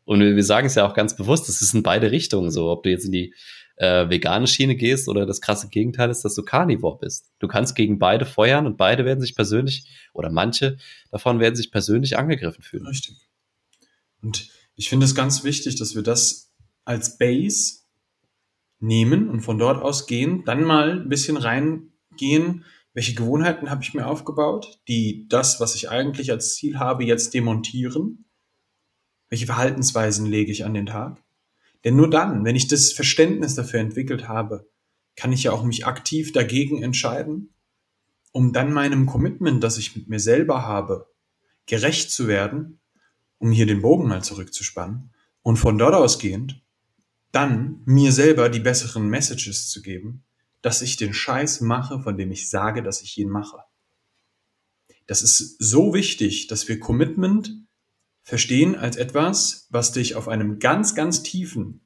Und 0.06 0.20
wir, 0.20 0.44
sagen 0.44 0.68
es 0.68 0.76
ja 0.76 0.88
auch 0.88 0.96
ganz 0.96 1.16
bewusst, 1.16 1.48
es 1.48 1.62
ist 1.62 1.74
in 1.74 1.84
beide 1.84 2.12
Richtungen 2.12 2.52
so. 2.52 2.70
Ob 2.70 2.84
du 2.84 2.90
jetzt 2.90 3.06
in 3.06 3.12
die 3.12 3.34
äh, 3.78 4.10
vegane 4.10 4.48
Schiene 4.48 4.76
gehst 4.76 5.08
oder 5.08 5.26
das 5.26 5.42
krasse 5.42 5.70
Gegenteil 5.70 6.10
ist, 6.10 6.24
dass 6.26 6.36
du 6.36 6.44
Carnivore 6.44 6.98
bist. 7.00 7.32
Du 7.40 7.48
kannst 7.48 7.76
gegen 7.76 8.00
beide 8.00 8.26
feuern 8.26 8.66
und 8.66 8.78
beide 8.78 9.06
werden 9.06 9.22
sich 9.22 9.36
persönlich 9.36 9.86
oder 10.14 10.30
manche 10.30 10.78
davon 11.12 11.40
werden 11.40 11.56
sich 11.56 11.72
persönlich 11.72 12.18
angegriffen 12.18 12.64
fühlen. 12.64 12.88
Richtig. 12.88 13.16
Und 14.22 14.50
ich 14.76 14.90
finde 14.90 15.06
es 15.06 15.16
ganz 15.16 15.44
wichtig, 15.44 15.76
dass 15.78 15.96
wir 15.96 16.04
das 16.04 16.52
als 16.84 17.18
Base 17.18 17.81
nehmen 18.82 19.30
und 19.30 19.42
von 19.42 19.58
dort 19.58 19.82
aus 19.82 20.08
gehen, 20.08 20.44
dann 20.46 20.64
mal 20.64 21.02
ein 21.02 21.10
bisschen 21.10 21.38
reingehen, 21.38 22.66
welche 22.94 23.14
Gewohnheiten 23.14 23.70
habe 23.70 23.84
ich 23.84 23.94
mir 23.94 24.06
aufgebaut, 24.06 24.82
die 24.88 25.28
das, 25.30 25.60
was 25.60 25.76
ich 25.76 25.90
eigentlich 25.90 26.32
als 26.32 26.56
Ziel 26.56 26.78
habe, 26.78 27.06
jetzt 27.06 27.34
demontieren. 27.34 28.26
Welche 29.30 29.46
Verhaltensweisen 29.46 30.26
lege 30.26 30.52
ich 30.52 30.66
an 30.66 30.74
den 30.74 30.88
Tag? 30.88 31.24
Denn 31.86 31.96
nur 31.96 32.10
dann, 32.10 32.44
wenn 32.44 32.56
ich 32.56 32.68
das 32.68 32.92
Verständnis 32.92 33.56
dafür 33.56 33.80
entwickelt 33.80 34.28
habe, 34.28 34.70
kann 35.16 35.32
ich 35.32 35.44
ja 35.44 35.52
auch 35.52 35.64
mich 35.64 35.86
aktiv 35.86 36.34
dagegen 36.34 36.84
entscheiden, 36.84 37.54
um 38.32 38.54
dann 38.54 38.74
meinem 38.74 39.06
Commitment, 39.06 39.64
das 39.64 39.78
ich 39.78 39.96
mit 39.96 40.10
mir 40.10 40.20
selber 40.20 40.66
habe, 40.66 41.08
gerecht 41.66 42.12
zu 42.12 42.28
werden, 42.28 42.80
um 43.38 43.52
hier 43.52 43.66
den 43.66 43.82
Bogen 43.82 44.08
mal 44.08 44.24
zurückzuspannen 44.24 45.14
und 45.42 45.58
von 45.58 45.78
dort 45.78 45.96
ausgehend 45.96 46.62
dann 47.32 47.82
mir 47.86 48.12
selber 48.12 48.50
die 48.50 48.60
besseren 48.60 49.08
Messages 49.08 49.70
zu 49.70 49.82
geben, 49.82 50.24
dass 50.62 50.82
ich 50.82 50.98
den 50.98 51.14
Scheiß 51.14 51.62
mache, 51.62 52.02
von 52.02 52.18
dem 52.18 52.32
ich 52.32 52.50
sage, 52.50 52.84
dass 52.84 53.02
ich 53.02 53.18
ihn 53.18 53.30
mache. 53.30 53.64
Das 55.08 55.24
ist 55.24 55.58
so 55.60 55.94
wichtig, 55.94 56.48
dass 56.48 56.68
wir 56.68 56.80
Commitment 56.80 57.54
verstehen 58.22 58.76
als 58.76 58.98
etwas, 58.98 59.68
was 59.70 59.92
dich 59.92 60.16
auf 60.16 60.28
einem 60.28 60.60
ganz, 60.60 60.94
ganz 60.94 61.24
tiefen, 61.24 61.82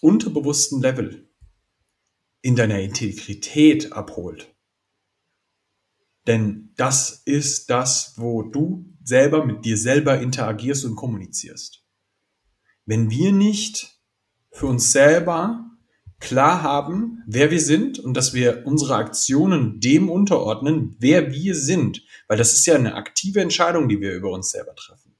unterbewussten 0.00 0.80
Level 0.80 1.28
in 2.42 2.54
deiner 2.54 2.80
Integrität 2.80 3.92
abholt. 3.92 4.54
Denn 6.26 6.72
das 6.76 7.22
ist 7.24 7.70
das, 7.70 8.14
wo 8.16 8.42
du 8.42 8.92
selber 9.02 9.46
mit 9.46 9.64
dir 9.64 9.76
selber 9.76 10.20
interagierst 10.20 10.84
und 10.84 10.96
kommunizierst. 10.96 11.85
Wenn 12.86 13.10
wir 13.10 13.32
nicht 13.32 13.98
für 14.50 14.66
uns 14.66 14.92
selber 14.92 15.66
klar 16.18 16.62
haben, 16.62 17.22
wer 17.26 17.50
wir 17.50 17.60
sind 17.60 17.98
und 17.98 18.14
dass 18.14 18.32
wir 18.32 18.66
unsere 18.66 18.96
Aktionen 18.96 19.80
dem 19.80 20.08
unterordnen, 20.08 20.96
wer 20.98 21.32
wir 21.32 21.54
sind, 21.54 22.02
weil 22.28 22.38
das 22.38 22.54
ist 22.54 22.66
ja 22.66 22.74
eine 22.74 22.94
aktive 22.94 23.40
Entscheidung, 23.40 23.88
die 23.88 24.00
wir 24.00 24.14
über 24.14 24.30
uns 24.30 24.50
selber 24.50 24.74
treffen. 24.74 25.14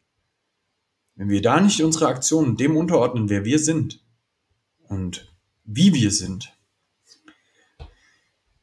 Wenn 1.16 1.28
wir 1.28 1.42
da 1.42 1.60
nicht 1.60 1.82
unsere 1.82 2.08
Aktionen 2.08 2.56
dem 2.56 2.76
unterordnen, 2.76 3.28
wer 3.28 3.44
wir 3.44 3.58
sind 3.58 4.04
und 4.88 5.32
wie 5.64 5.92
wir 5.92 6.10
sind, 6.10 6.52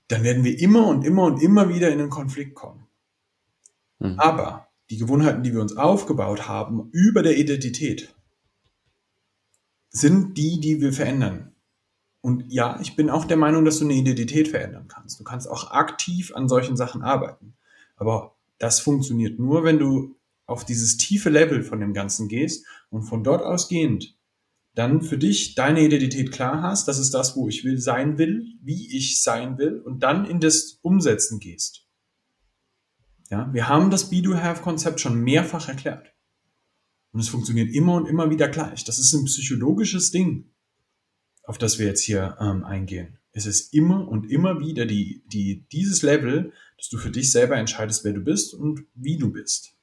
dann 0.07 0.23
werden 0.23 0.43
wir 0.43 0.59
immer 0.59 0.87
und 0.87 1.03
immer 1.03 1.23
und 1.23 1.41
immer 1.41 1.69
wieder 1.69 1.91
in 1.91 1.99
einen 1.99 2.09
Konflikt 2.09 2.55
kommen. 2.55 2.87
Mhm. 3.99 4.19
Aber 4.19 4.67
die 4.89 4.97
Gewohnheiten, 4.97 5.43
die 5.43 5.53
wir 5.53 5.61
uns 5.61 5.75
aufgebaut 5.75 6.47
haben 6.47 6.89
über 6.91 7.23
der 7.23 7.37
Identität, 7.37 8.13
sind 9.93 10.37
die, 10.37 10.59
die 10.59 10.81
wir 10.81 10.91
verändern. 10.91 11.55
Und 12.21 12.51
ja, 12.51 12.79
ich 12.81 12.95
bin 12.95 13.09
auch 13.09 13.25
der 13.25 13.37
Meinung, 13.37 13.63
dass 13.63 13.79
du 13.79 13.85
eine 13.85 13.93
Identität 13.93 14.47
verändern 14.47 14.87
kannst. 14.87 15.19
Du 15.19 15.23
kannst 15.23 15.47
auch 15.47 15.71
aktiv 15.71 16.33
an 16.35 16.49
solchen 16.49 16.75
Sachen 16.75 17.03
arbeiten. 17.03 17.55
Aber 17.95 18.35
das 18.59 18.79
funktioniert 18.79 19.39
nur, 19.39 19.63
wenn 19.63 19.79
du 19.79 20.15
auf 20.45 20.65
dieses 20.65 20.97
tiefe 20.97 21.29
Level 21.29 21.63
von 21.63 21.79
dem 21.79 21.93
Ganzen 21.93 22.27
gehst 22.27 22.65
und 22.89 23.03
von 23.03 23.23
dort 23.23 23.43
ausgehend 23.43 24.17
dann 24.75 25.01
für 25.01 25.17
dich 25.17 25.53
deine 25.53 25.81
Identität 25.81 26.31
klar 26.31 26.63
hast, 26.63 26.87
das 26.87 26.97
ist 26.97 27.13
das, 27.13 27.35
wo 27.35 27.47
ich 27.47 27.63
will 27.63 27.77
sein 27.77 28.17
will, 28.17 28.45
wie 28.61 28.95
ich 28.95 29.21
sein 29.21 29.57
will 29.57 29.79
und 29.79 30.01
dann 30.01 30.25
in 30.25 30.39
das 30.39 30.79
Umsetzen 30.81 31.39
gehst. 31.39 31.87
Ja, 33.29 33.53
wir 33.53 33.67
haben 33.67 33.91
das 33.91 34.09
Be-Do-Have-Konzept 34.09 34.99
schon 34.99 35.21
mehrfach 35.21 35.67
erklärt. 35.67 36.12
Und 37.13 37.19
es 37.19 37.29
funktioniert 37.29 37.73
immer 37.73 37.93
und 37.93 38.07
immer 38.07 38.29
wieder 38.31 38.49
gleich. 38.49 38.83
Das 38.83 38.97
ist 38.97 39.13
ein 39.13 39.25
psychologisches 39.25 40.11
Ding, 40.11 40.49
auf 41.43 41.59
das 41.59 41.77
wir 41.77 41.85
jetzt 41.85 42.01
hier 42.01 42.35
ähm, 42.41 42.63
eingehen. 42.63 43.19
Es 43.31 43.45
ist 43.45 43.73
immer 43.73 44.07
und 44.07 44.29
immer 44.29 44.59
wieder 44.59 44.85
die, 44.85 45.23
die, 45.27 45.65
dieses 45.71 46.01
Level, 46.01 46.51
dass 46.77 46.89
du 46.89 46.97
für 46.97 47.11
dich 47.11 47.31
selber 47.31 47.55
entscheidest, 47.55 48.03
wer 48.03 48.13
du 48.13 48.21
bist 48.21 48.53
und 48.53 48.85
wie 48.95 49.17
du 49.17 49.31
bist. 49.31 49.75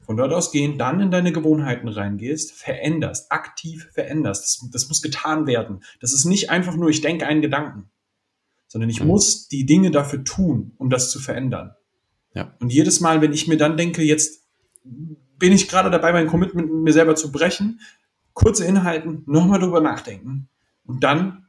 Von 0.00 0.16
dort 0.16 0.32
ausgehend 0.32 0.80
dann 0.80 1.00
in 1.00 1.10
deine 1.10 1.32
Gewohnheiten 1.32 1.88
reingehst, 1.88 2.52
veränderst, 2.52 3.30
aktiv 3.30 3.88
veränderst. 3.92 4.44
Das, 4.44 4.70
das 4.70 4.88
muss 4.88 5.00
getan 5.00 5.46
werden. 5.46 5.82
Das 6.00 6.12
ist 6.12 6.24
nicht 6.24 6.50
einfach 6.50 6.76
nur, 6.76 6.88
ich 6.90 7.00
denke 7.00 7.26
einen 7.26 7.40
Gedanken, 7.40 7.90
sondern 8.68 8.90
ich 8.90 9.00
mhm. 9.00 9.08
muss 9.08 9.48
die 9.48 9.64
Dinge 9.64 9.90
dafür 9.90 10.24
tun, 10.24 10.72
um 10.78 10.90
das 10.90 11.10
zu 11.10 11.20
verändern. 11.20 11.74
Ja. 12.34 12.54
Und 12.60 12.70
jedes 12.72 13.00
Mal, 13.00 13.22
wenn 13.22 13.32
ich 13.32 13.48
mir 13.48 13.56
dann 13.56 13.76
denke, 13.76 14.02
jetzt 14.02 14.42
bin 15.38 15.52
ich 15.52 15.68
gerade 15.68 15.90
dabei, 15.90 16.12
mein 16.12 16.26
Commitment 16.26 16.72
mit 16.72 16.82
mir 16.82 16.92
selber 16.92 17.16
zu 17.16 17.32
brechen, 17.32 17.80
kurze 18.32 18.64
Inhalten, 18.64 19.22
nochmal 19.26 19.60
drüber 19.60 19.80
nachdenken 19.80 20.48
und 20.84 21.04
dann 21.04 21.46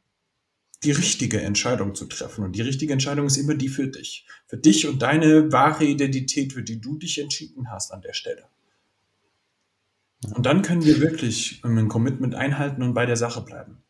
die 0.84 0.92
richtige 0.92 1.42
Entscheidung 1.42 1.96
zu 1.96 2.06
treffen. 2.06 2.44
Und 2.44 2.56
die 2.56 2.62
richtige 2.62 2.94
Entscheidung 2.94 3.26
ist 3.26 3.38
immer 3.38 3.56
die 3.56 3.70
für 3.70 3.88
dich. 3.88 4.28
Für 4.48 4.58
dich 4.58 4.88
und 4.88 5.02
deine 5.02 5.52
wahre 5.52 5.86
Identität, 5.86 6.54
für 6.54 6.64
die 6.64 6.80
du 6.80 6.98
dich 6.98 7.20
entschieden 7.20 7.72
hast 7.72 7.92
an 7.92 8.02
der 8.02 8.14
Stelle. 8.14 8.44
Und 10.34 10.46
dann 10.46 10.62
können 10.62 10.86
wir 10.86 11.00
wirklich 11.02 11.62
ein 11.64 11.88
Commitment 11.88 12.36
einhalten 12.36 12.84
und 12.84 12.94
bei 12.94 13.06
der 13.06 13.18
Sache 13.18 13.42
bleiben. 13.42 13.84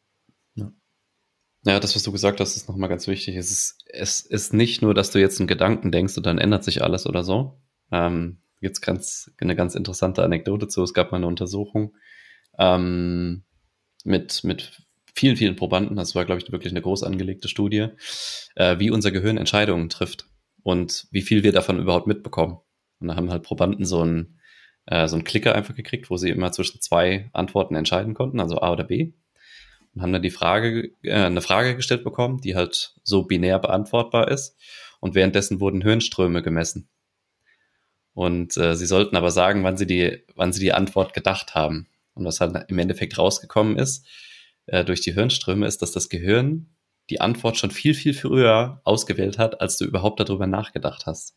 Ja. 0.56 1.80
Das, 1.80 1.96
was 1.96 2.04
du 2.04 2.12
gesagt 2.12 2.40
hast, 2.40 2.56
ist 2.56 2.70
nochmal 2.70 2.90
ganz 2.90 3.08
wichtig. 3.08 3.36
Es 3.36 3.52
ist, 3.52 3.84
es 3.88 4.22
ist 4.22 4.54
nicht 4.54 4.82
nur, 4.82 4.94
dass 4.94 5.12
du 5.12 5.20
jetzt 5.20 5.40
einen 5.40 5.48
Gedanken 5.48 5.92
denkst 5.92 6.16
und 6.18 6.26
dann 6.26 6.38
ändert 6.38 6.64
sich 6.64 6.84
alles 6.84 7.08
oder 7.08 7.24
so. 7.24 7.60
Ähm, 7.92 8.38
jetzt 8.60 8.82
ganz, 8.82 9.32
eine 9.40 9.56
ganz 9.56 9.76
interessante 9.76 10.24
Anekdote 10.24 10.68
zu. 10.68 10.84
Es 10.84 10.94
gab 10.94 11.12
mal 11.12 11.18
eine 11.18 11.28
Untersuchung 11.28 11.96
ähm, 12.58 13.44
mit, 14.04 14.44
mit 14.44 14.86
vielen, 15.16 15.38
vielen 15.38 15.56
Probanden, 15.56 15.96
das 15.96 16.16
war, 16.16 16.26
glaube 16.26 16.42
ich, 16.42 16.52
wirklich 16.52 16.74
eine 16.74 16.82
groß 16.82 17.04
angelegte 17.04 17.48
Studie, 17.48 17.88
äh, 18.56 18.78
wie 18.80 18.92
unser 18.92 19.12
Gehirn 19.12 19.38
Entscheidungen 19.38 19.90
trifft 19.90 20.28
und 20.64 21.08
wie 21.12 21.22
viel 21.22 21.44
wir 21.44 21.52
davon 21.52 21.80
überhaupt 21.80 22.08
mitbekommen. 22.08 22.60
Und 23.00 23.08
da 23.08 23.16
haben 23.16 23.32
halt 23.32 23.44
Probanden 23.44 23.86
so 23.86 24.02
einen, 24.02 24.40
äh, 24.86 25.08
so 25.08 25.16
einen 25.16 25.24
Klicker 25.24 25.56
einfach 25.56 25.76
gekriegt, 25.76 26.10
wo 26.10 26.18
sie 26.18 26.30
immer 26.30 26.52
zwischen 26.52 26.82
zwei 26.82 27.30
Antworten 27.34 27.76
entscheiden 27.76 28.14
konnten, 28.14 28.40
also 28.40 28.60
A 28.60 28.72
oder 28.72 28.84
B. 28.84 29.14
Und 29.94 30.02
haben 30.02 30.12
dann 30.12 30.22
die 30.22 30.32
Frage, 30.32 30.92
äh, 31.04 31.14
eine 31.14 31.42
Frage 31.42 31.76
gestellt 31.76 32.04
bekommen, 32.04 32.42
die 32.42 32.56
halt 32.56 32.96
so 33.04 33.24
binär 33.24 33.60
beantwortbar 33.60 34.30
ist. 34.30 34.58
Und 35.00 35.16
währenddessen 35.16 35.62
wurden 35.62 35.82
Hirnströme 35.82 36.42
gemessen. 36.42 36.90
Und 38.16 38.56
äh, 38.56 38.76
sie 38.76 38.86
sollten 38.86 39.18
aber 39.18 39.30
sagen, 39.30 39.64
wann 39.64 39.78
sie 39.78 39.86
die, 39.86 40.24
wann 40.36 40.54
sie 40.54 40.62
die 40.62 40.74
Antwort 40.74 41.14
gedacht 41.14 41.54
haben. 41.54 41.88
Und 42.14 42.26
was 42.26 42.40
halt 42.40 42.70
im 42.70 42.80
Endeffekt 42.80 43.18
rausgekommen 43.18 43.78
ist, 43.78 44.08
äh, 44.68 44.86
durch 44.86 45.02
die 45.02 45.14
Hirnströme 45.14 45.68
ist, 45.68 45.82
dass 45.82 45.92
das 45.92 46.08
Gehirn 46.08 46.70
die 47.10 47.20
Antwort 47.20 47.58
schon 47.58 47.72
viel, 47.72 47.94
viel 47.94 48.14
früher 48.14 48.82
ausgewählt 48.86 49.38
hat, 49.38 49.60
als 49.60 49.78
du 49.78 49.86
überhaupt 49.86 50.22
darüber 50.22 50.48
nachgedacht 50.48 51.06
hast. 51.06 51.36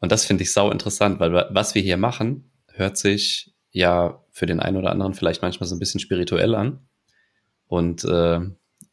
Und 0.00 0.10
das 0.10 0.24
finde 0.24 0.42
ich 0.42 0.52
sau 0.52 0.70
interessant, 0.70 1.20
weil 1.20 1.32
was 1.32 1.74
wir 1.74 1.82
hier 1.82 1.98
machen, 1.98 2.50
hört 2.72 2.96
sich 2.96 3.54
ja 3.70 4.24
für 4.30 4.46
den 4.46 4.60
einen 4.60 4.78
oder 4.78 4.90
anderen 4.90 5.14
vielleicht 5.14 5.42
manchmal 5.42 5.68
so 5.68 5.76
ein 5.76 5.78
bisschen 5.78 6.00
spirituell 6.00 6.54
an. 6.54 6.88
Und 7.66 8.02
äh, 8.04 8.40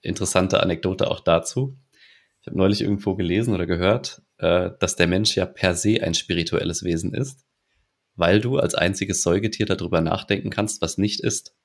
interessante 0.01 0.61
Anekdote 0.61 1.09
auch 1.09 1.21
dazu. 1.21 1.77
Ich 2.41 2.47
habe 2.47 2.57
neulich 2.57 2.81
irgendwo 2.81 3.15
gelesen 3.15 3.55
oder 3.55 3.65
gehört, 3.65 4.21
äh, 4.39 4.71
dass 4.79 4.95
der 4.95 5.07
Mensch 5.07 5.35
ja 5.35 5.45
per 5.45 5.75
se 5.75 6.01
ein 6.01 6.13
spirituelles 6.13 6.83
Wesen 6.83 7.13
ist, 7.13 7.45
weil 8.15 8.41
du 8.41 8.57
als 8.57 8.75
einziges 8.75 9.21
Säugetier 9.21 9.65
darüber 9.65 10.01
nachdenken 10.01 10.49
kannst, 10.49 10.81
was 10.81 10.97
nicht 10.97 11.19
ist. 11.21 11.55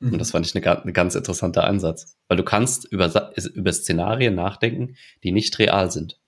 Mhm. 0.00 0.14
Und 0.14 0.18
das 0.18 0.32
fand 0.32 0.46
ich 0.46 0.54
ein 0.54 0.64
eine 0.64 0.92
ganz 0.92 1.14
interessanter 1.14 1.64
Ansatz. 1.64 2.16
Weil 2.28 2.36
du 2.36 2.42
kannst 2.42 2.84
über, 2.90 3.32
über 3.54 3.72
Szenarien 3.72 4.34
nachdenken, 4.34 4.96
die 5.22 5.32
nicht 5.32 5.58
real 5.58 5.90
sind. 5.90 6.20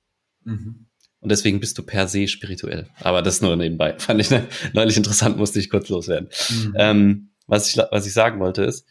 Mhm. 0.45 0.87
Und 1.21 1.31
deswegen 1.31 1.61
bist 1.61 1.77
du 1.79 1.83
per 1.83 2.07
se 2.09 2.29
spirituell. 2.29 2.89
Aber 3.01 3.23
das 3.23 3.41
nur 3.41 3.57
nebenbei. 3.57 3.95
Fand 3.99 4.21
ich 4.21 4.31
ne, 4.31 4.47
neulich 4.73 4.97
interessant, 4.97 5.37
musste 5.37 5.59
ich 5.59 5.71
kurz 5.71 5.89
loswerden. 5.89 6.29
Mhm. 6.51 6.75
Ähm, 6.77 7.31
was, 7.47 7.69
ich, 7.69 7.77
was 7.91 8.07
ich 8.07 8.13
sagen 8.13 8.41
wollte 8.41 8.65
ist, 8.65 8.87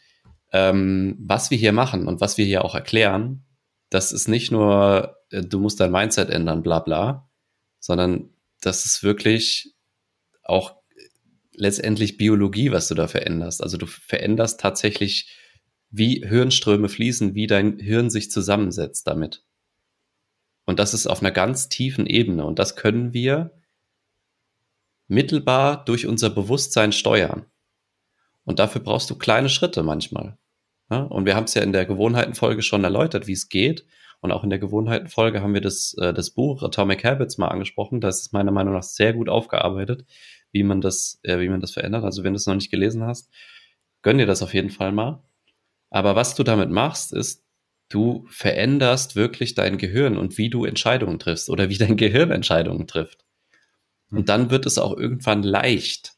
ähm, 0.52 1.18
was 1.20 1.52
wir 1.52 1.58
hier 1.58 1.72
machen 1.72 2.08
und 2.08 2.22
was 2.22 2.38
wir 2.38 2.46
hier 2.46 2.64
auch 2.66 2.76
erklären, 2.76 3.46
das 3.90 4.12
ist 4.12 4.28
nicht 4.28 4.52
nur, 4.52 5.15
du 5.30 5.60
musst 5.60 5.80
dein 5.80 5.92
Mindset 5.92 6.30
ändern, 6.30 6.64
bla 6.64 6.80
bla, 6.80 7.30
sondern 7.80 8.30
das 8.62 8.86
ist 8.86 9.04
wirklich 9.04 9.76
auch 10.44 10.76
letztendlich 11.54 12.18
Biologie, 12.18 12.72
was 12.72 12.88
du 12.88 12.96
da 12.96 13.08
veränderst. 13.08 13.62
Also 13.62 13.78
du 13.78 13.86
veränderst 13.86 14.60
tatsächlich, 14.60 15.32
wie 15.90 16.26
Hirnströme 16.28 16.90
fließen, 16.90 17.36
wie 17.36 17.48
dein 17.48 17.80
Hirn 17.80 18.10
sich 18.10 18.30
zusammensetzt 18.30 19.08
damit. 19.08 19.44
Und 20.66 20.80
das 20.80 20.94
ist 20.94 21.08
auf 21.08 21.22
einer 21.22 21.32
ganz 21.32 21.70
tiefen 21.70 22.08
Ebene. 22.08 22.46
Und 22.46 22.60
das 22.60 22.76
können 22.76 23.14
wir 23.14 23.52
mittelbar 25.08 25.86
durch 25.86 26.08
unser 26.08 26.30
Bewusstsein 26.30 26.92
steuern. 26.92 27.46
Und 28.44 28.60
dafür 28.60 28.82
brauchst 28.82 29.10
du 29.10 29.16
kleine 29.16 29.50
Schritte 29.50 29.84
manchmal. 29.84 30.38
Ja? 30.90 31.00
Und 31.04 31.26
wir 31.26 31.36
haben 31.36 31.46
es 31.46 31.54
ja 31.54 31.62
in 31.62 31.74
der 31.74 31.86
Gewohnheitenfolge 31.86 32.62
schon 32.62 32.84
erläutert, 32.84 33.28
wie 33.28 33.34
es 33.34 33.50
geht. 33.50 33.86
Und 34.26 34.32
auch 34.32 34.44
in 34.44 34.50
der 34.50 34.58
Gewohnheitenfolge 34.58 35.42
haben 35.42 35.54
wir 35.54 35.62
das, 35.62 35.96
äh, 36.00 36.12
das 36.12 36.32
Buch 36.32 36.64
Atomic 36.64 37.04
Habits 37.04 37.38
mal 37.38 37.50
angesprochen. 37.50 38.02
Das 38.02 38.22
ist 38.22 38.34
meiner 38.34 38.52
Meinung 38.52 38.74
nach 38.74 38.82
sehr 38.82 39.14
gut 39.14 39.30
aufgearbeitet, 39.30 40.04
wie 40.52 40.64
man 40.64 40.82
das, 40.82 41.20
äh, 41.22 41.40
wie 41.40 41.48
man 41.48 41.62
das 41.62 41.74
verändert. 41.74 42.04
Also 42.04 42.24
wenn 42.24 42.34
du 42.34 42.38
es 42.38 42.48
noch 42.48 42.56
nicht 42.56 42.72
gelesen 42.72 43.04
hast, 43.04 43.32
gönn 44.02 44.18
dir 44.18 44.26
das 44.26 44.42
auf 44.42 44.56
jeden 44.56 44.72
Fall 44.72 44.92
mal. 44.92 45.24
Aber 45.92 46.16
was 46.16 46.34
du 46.34 46.42
damit 46.42 46.72
machst, 46.72 47.14
ist, 47.14 47.46
du 47.90 48.26
veränderst 48.30 49.16
wirklich 49.16 49.54
dein 49.54 49.78
Gehirn 49.78 50.18
und 50.18 50.40
wie 50.40 50.50
du 50.50 50.66
Entscheidungen 50.66 51.20
triffst 51.20 51.52
oder 51.52 51.70
wie 51.70 51.78
dein 51.78 51.96
Gehirn 51.98 52.32
Entscheidungen 52.32 52.88
trifft. 52.88 53.24
Und 54.10 54.30
dann 54.30 54.50
wird 54.50 54.66
es 54.66 54.80
auch 54.80 54.98
irgendwann 54.98 55.44
leicht, 55.44 56.14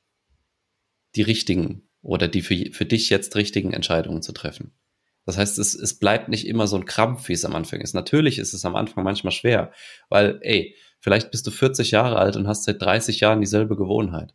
die 1.15 1.23
richtigen 1.23 1.89
oder 2.01 2.29
die 2.29 2.41
für, 2.41 2.71
für 2.71 2.85
dich 2.85 3.09
jetzt 3.09 3.35
richtigen 3.35 3.73
Entscheidungen 3.73 4.21
zu 4.21 4.31
treffen. 4.31 4.71
Das 5.27 5.37
heißt, 5.37 5.59
es, 5.59 5.75
es 5.75 5.99
bleibt 5.99 6.29
nicht 6.29 6.47
immer 6.47 6.67
so 6.67 6.77
ein 6.77 6.85
Krampf, 6.85 7.27
wie 7.27 7.33
es 7.33 7.43
am 7.43 7.53
Anfang 7.53 7.81
ist. 7.81 7.93
Natürlich 7.93 8.39
ist 8.39 8.53
es 8.53 8.63
am 8.63 8.77
Anfang 8.77 9.03
manchmal 9.03 9.33
schwer, 9.33 9.73
weil, 10.07 10.39
ey, 10.41 10.73
vielleicht 11.01 11.31
bist 11.31 11.45
du 11.45 11.51
40 11.51 11.91
Jahre 11.91 12.15
alt 12.15 12.37
und 12.37 12.47
hast 12.47 12.63
seit 12.63 12.81
30 12.81 13.19
Jahren 13.19 13.41
dieselbe 13.41 13.75
Gewohnheit. 13.75 14.33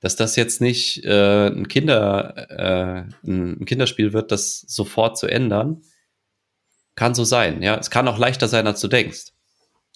Dass 0.00 0.16
das 0.16 0.34
jetzt 0.34 0.60
nicht 0.60 1.04
äh, 1.04 1.46
ein, 1.46 1.68
Kinder, 1.68 2.50
äh, 2.50 3.04
ein 3.24 3.64
Kinderspiel 3.64 4.12
wird, 4.12 4.32
das 4.32 4.58
sofort 4.62 5.16
zu 5.16 5.28
ändern, 5.28 5.82
kann 6.96 7.14
so 7.14 7.22
sein. 7.22 7.62
Ja, 7.62 7.78
es 7.78 7.90
kann 7.90 8.08
auch 8.08 8.18
leichter 8.18 8.48
sein, 8.48 8.66
als 8.66 8.80
du 8.80 8.88
denkst. 8.88 9.26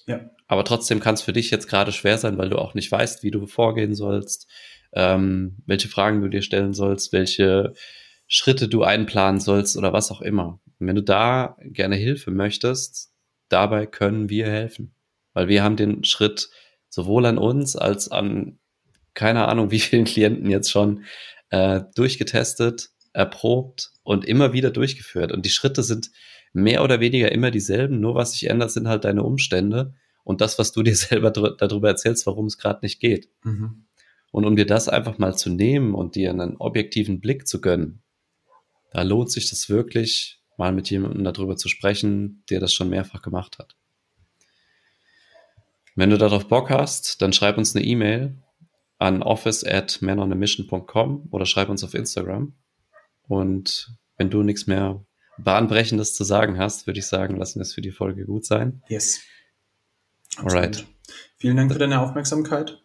Ja. 0.07 0.31
Aber 0.47 0.63
trotzdem 0.63 1.01
kann 1.01 1.15
es 1.15 1.23
für 1.23 1.33
dich 1.33 1.51
jetzt 1.51 1.67
gerade 1.67 1.91
schwer 1.91 2.17
sein, 2.17 2.39
weil 2.39 2.49
du 2.49 2.59
auch 2.59 2.75
nicht 2.75 2.93
weißt, 2.93 3.25
wie 3.25 3.33
du 3.33 3.49
vorgehen 3.49 3.97
sollst, 3.97 4.49
ähm, 4.93 5.57
welche 5.67 5.89
Fragen 5.89 6.23
du 6.23 6.29
dir 6.29 6.43
stellen 6.43 6.75
sollst, 6.75 7.13
welche 7.13 7.75
Schritte 8.29 8.69
du 8.69 8.83
einplanen 8.83 9.41
sollst 9.41 9.77
oder 9.77 9.93
was 9.93 10.11
auch 10.11 10.21
immer. 10.21 10.61
Und 10.79 10.87
wenn 10.87 10.97
du 10.97 11.03
da 11.03 11.57
gerne 11.61 11.97
Hilfe 11.97 12.31
möchtest, 12.31 13.13
dabei 13.49 13.87
können 13.87 14.29
wir 14.29 14.47
helfen. 14.47 14.95
Weil 15.33 15.49
wir 15.49 15.63
haben 15.63 15.77
den 15.77 16.05
Schritt 16.05 16.49
sowohl 16.89 17.27
an 17.27 17.39
uns 17.39 17.77
als 17.77 18.11
an 18.11 18.59
keine 19.15 19.49
Ahnung 19.49 19.71
wie 19.73 19.81
vielen 19.81 20.05
Klienten 20.05 20.51
jetzt 20.51 20.71
schon 20.71 21.05
äh, 21.51 21.83
durchgetestet, 21.95 22.91
erprobt 23.13 23.93
und 24.03 24.25
immer 24.25 24.53
wieder 24.53 24.71
durchgeführt. 24.71 25.33
Und 25.33 25.45
die 25.45 25.51
Schritte 25.51 25.83
sind 25.83 26.11
mehr 26.53 26.83
oder 26.83 27.01
weniger 27.01 27.33
immer 27.33 27.51
dieselben, 27.51 28.01
nur 28.01 28.15
was 28.15 28.33
sich 28.33 28.49
ändert, 28.49 28.71
sind 28.71 28.89
halt 28.89 29.05
deine 29.05 29.23
Umstände 29.23 29.95
und 30.25 30.41
das, 30.41 30.59
was 30.59 30.73
du 30.73 30.83
dir 30.83 30.97
selber 30.97 31.31
darüber 31.31 31.89
erzählst, 31.89 32.27
warum 32.27 32.47
es 32.47 32.59
gerade 32.59 32.81
nicht 32.83 33.01
geht. 33.01 33.29
Mhm. 33.45 33.87
Und 34.33 34.45
um 34.45 34.57
dir 34.57 34.67
das 34.67 34.89
einfach 34.89 35.19
mal 35.19 35.37
zu 35.37 35.51
nehmen 35.51 35.95
und 35.95 36.15
dir 36.15 36.31
einen 36.31 36.57
objektiven 36.57 37.21
Blick 37.21 37.47
zu 37.47 37.61
gönnen, 37.61 38.03
da 38.97 39.03
lohnt 39.03 39.31
sich 39.31 39.51
das 39.51 39.69
wirklich, 39.69 40.41
mal 40.57 40.73
mit 40.73 40.89
jemandem 40.89 41.23
darüber 41.23 41.59
zu 41.59 41.69
sprechen, 41.69 42.43
der 42.49 42.61
das 42.61 42.73
schon 42.73 42.89
mehrfach 42.89 43.21
gemacht 43.21 43.59
hat. 43.59 43.77
Wenn 45.97 46.09
du 46.09 46.17
darauf 46.17 46.49
Bock 46.49 46.71
hast, 46.71 47.21
dann 47.21 47.35
schreib 47.35 47.59
uns 47.59 47.77
eine 47.77 47.85
E-Mail 47.85 48.43
an 48.97 49.23
office 49.23 49.65
at 49.65 50.01
manonamission.com 50.01 51.29
oder 51.31 51.45
schreib 51.45 51.69
uns 51.69 51.85
auf 51.85 51.93
Instagram. 51.93 52.55
Und 53.29 53.95
wenn 54.17 54.31
du 54.31 54.43
nichts 54.43 54.67
mehr 54.67 55.05
Bahnbrechendes 55.37 56.15
zu 56.15 56.25
sagen 56.25 56.57
hast, 56.57 56.87
würde 56.87 57.01
ich 57.01 57.07
sagen, 57.07 57.37
lassen 57.37 57.59
wir 57.59 57.65
es 57.65 57.75
für 57.75 57.83
die 57.83 57.93
Folge 57.93 58.25
gut 58.25 58.47
sein. 58.47 58.83
Yes. 58.89 59.21
Alright. 60.39 60.87
Vielen 61.37 61.59
Dank 61.59 61.71
für 61.71 61.79
deine 61.79 62.01
Aufmerksamkeit. 62.01 62.83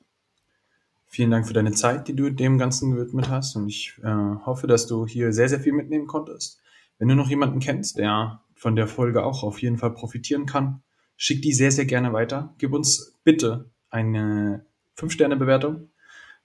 Vielen 1.14 1.30
Dank 1.30 1.46
für 1.46 1.54
deine 1.54 1.74
Zeit, 1.74 2.08
die 2.08 2.16
du 2.16 2.30
dem 2.30 2.58
Ganzen 2.58 2.96
gewidmet 2.96 3.28
hast. 3.30 3.58
Und 3.58 3.68
ich 3.68 4.00
äh, 4.02 4.08
hoffe, 4.46 4.66
dass 4.66 4.88
du 4.88 5.06
hier 5.06 5.34
sehr, 5.34 5.50
sehr 5.50 5.60
viel 5.60 5.74
mitnehmen 5.74 6.08
konntest. 6.08 6.62
Wenn 7.00 7.10
du 7.10 7.16
noch 7.16 7.30
jemanden 7.30 7.60
kennst, 7.60 7.98
der 7.98 8.40
von 8.56 8.78
der 8.78 8.88
Folge 8.88 9.26
auch 9.26 9.44
auf 9.44 9.62
jeden 9.62 9.78
Fall 9.78 9.94
profitieren 9.94 10.46
kann, 10.46 10.84
schick 11.18 11.42
die 11.42 11.52
sehr, 11.52 11.74
sehr 11.74 11.84
gerne 11.84 12.14
weiter. 12.14 12.56
Gib 12.60 12.72
uns 12.72 13.20
bitte 13.26 13.70
eine 13.90 14.66
5-Sterne-Bewertung 14.98 15.90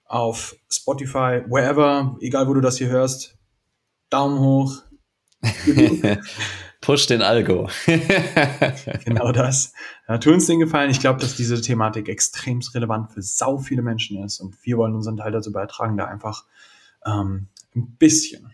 auf 0.05 0.57
Spotify, 0.69 1.45
wherever, 1.47 2.17
egal 2.21 2.49
wo 2.49 2.55
du 2.55 2.61
das 2.61 2.79
hier 2.79 2.89
hörst. 2.89 3.39
Daumen 4.11 4.41
hoch. 4.41 4.83
Push 6.87 7.09
den 7.09 7.20
Algo. 7.20 7.68
genau 9.05 9.33
das. 9.33 9.72
Ja, 10.07 10.18
tu 10.18 10.31
uns 10.31 10.46
den 10.46 10.61
Gefallen. 10.61 10.88
Ich 10.88 11.01
glaube, 11.01 11.18
dass 11.18 11.35
diese 11.35 11.61
Thematik 11.61 12.09
extrem 12.09 12.61
relevant 12.72 13.11
für 13.11 13.22
sau 13.22 13.59
viele 13.59 13.83
Menschen 13.83 14.22
ist 14.22 14.38
und 14.38 14.55
wir 14.64 14.77
wollen 14.77 14.94
unseren 14.94 15.16
Teil 15.16 15.33
dazu 15.33 15.51
beitragen, 15.51 15.96
da 15.96 16.05
einfach 16.05 16.44
ähm, 17.05 17.49
ein 17.75 17.96
bisschen 17.96 18.53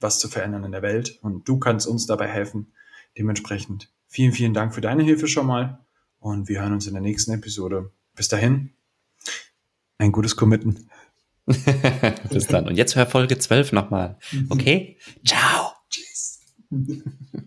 was 0.00 0.18
zu 0.18 0.26
verändern 0.26 0.64
in 0.64 0.72
der 0.72 0.82
Welt 0.82 1.16
und 1.22 1.48
du 1.48 1.60
kannst 1.60 1.86
uns 1.86 2.06
dabei 2.06 2.26
helfen. 2.26 2.72
Dementsprechend 3.16 3.88
vielen, 4.08 4.32
vielen 4.32 4.52
Dank 4.52 4.74
für 4.74 4.80
deine 4.80 5.04
Hilfe 5.04 5.28
schon 5.28 5.46
mal 5.46 5.78
und 6.18 6.48
wir 6.48 6.60
hören 6.60 6.72
uns 6.72 6.88
in 6.88 6.94
der 6.94 7.02
nächsten 7.02 7.30
Episode. 7.30 7.92
Bis 8.16 8.26
dahin, 8.26 8.72
ein 9.98 10.10
gutes 10.10 10.34
Committen. 10.34 10.90
Bis 11.46 12.48
dann. 12.48 12.66
Und 12.66 12.74
jetzt 12.74 12.96
hör 12.96 13.06
Folge 13.06 13.38
12 13.38 13.70
nochmal. 13.70 14.18
Okay? 14.50 14.98
Ciao. 15.24 15.67
嗯。 16.70 17.28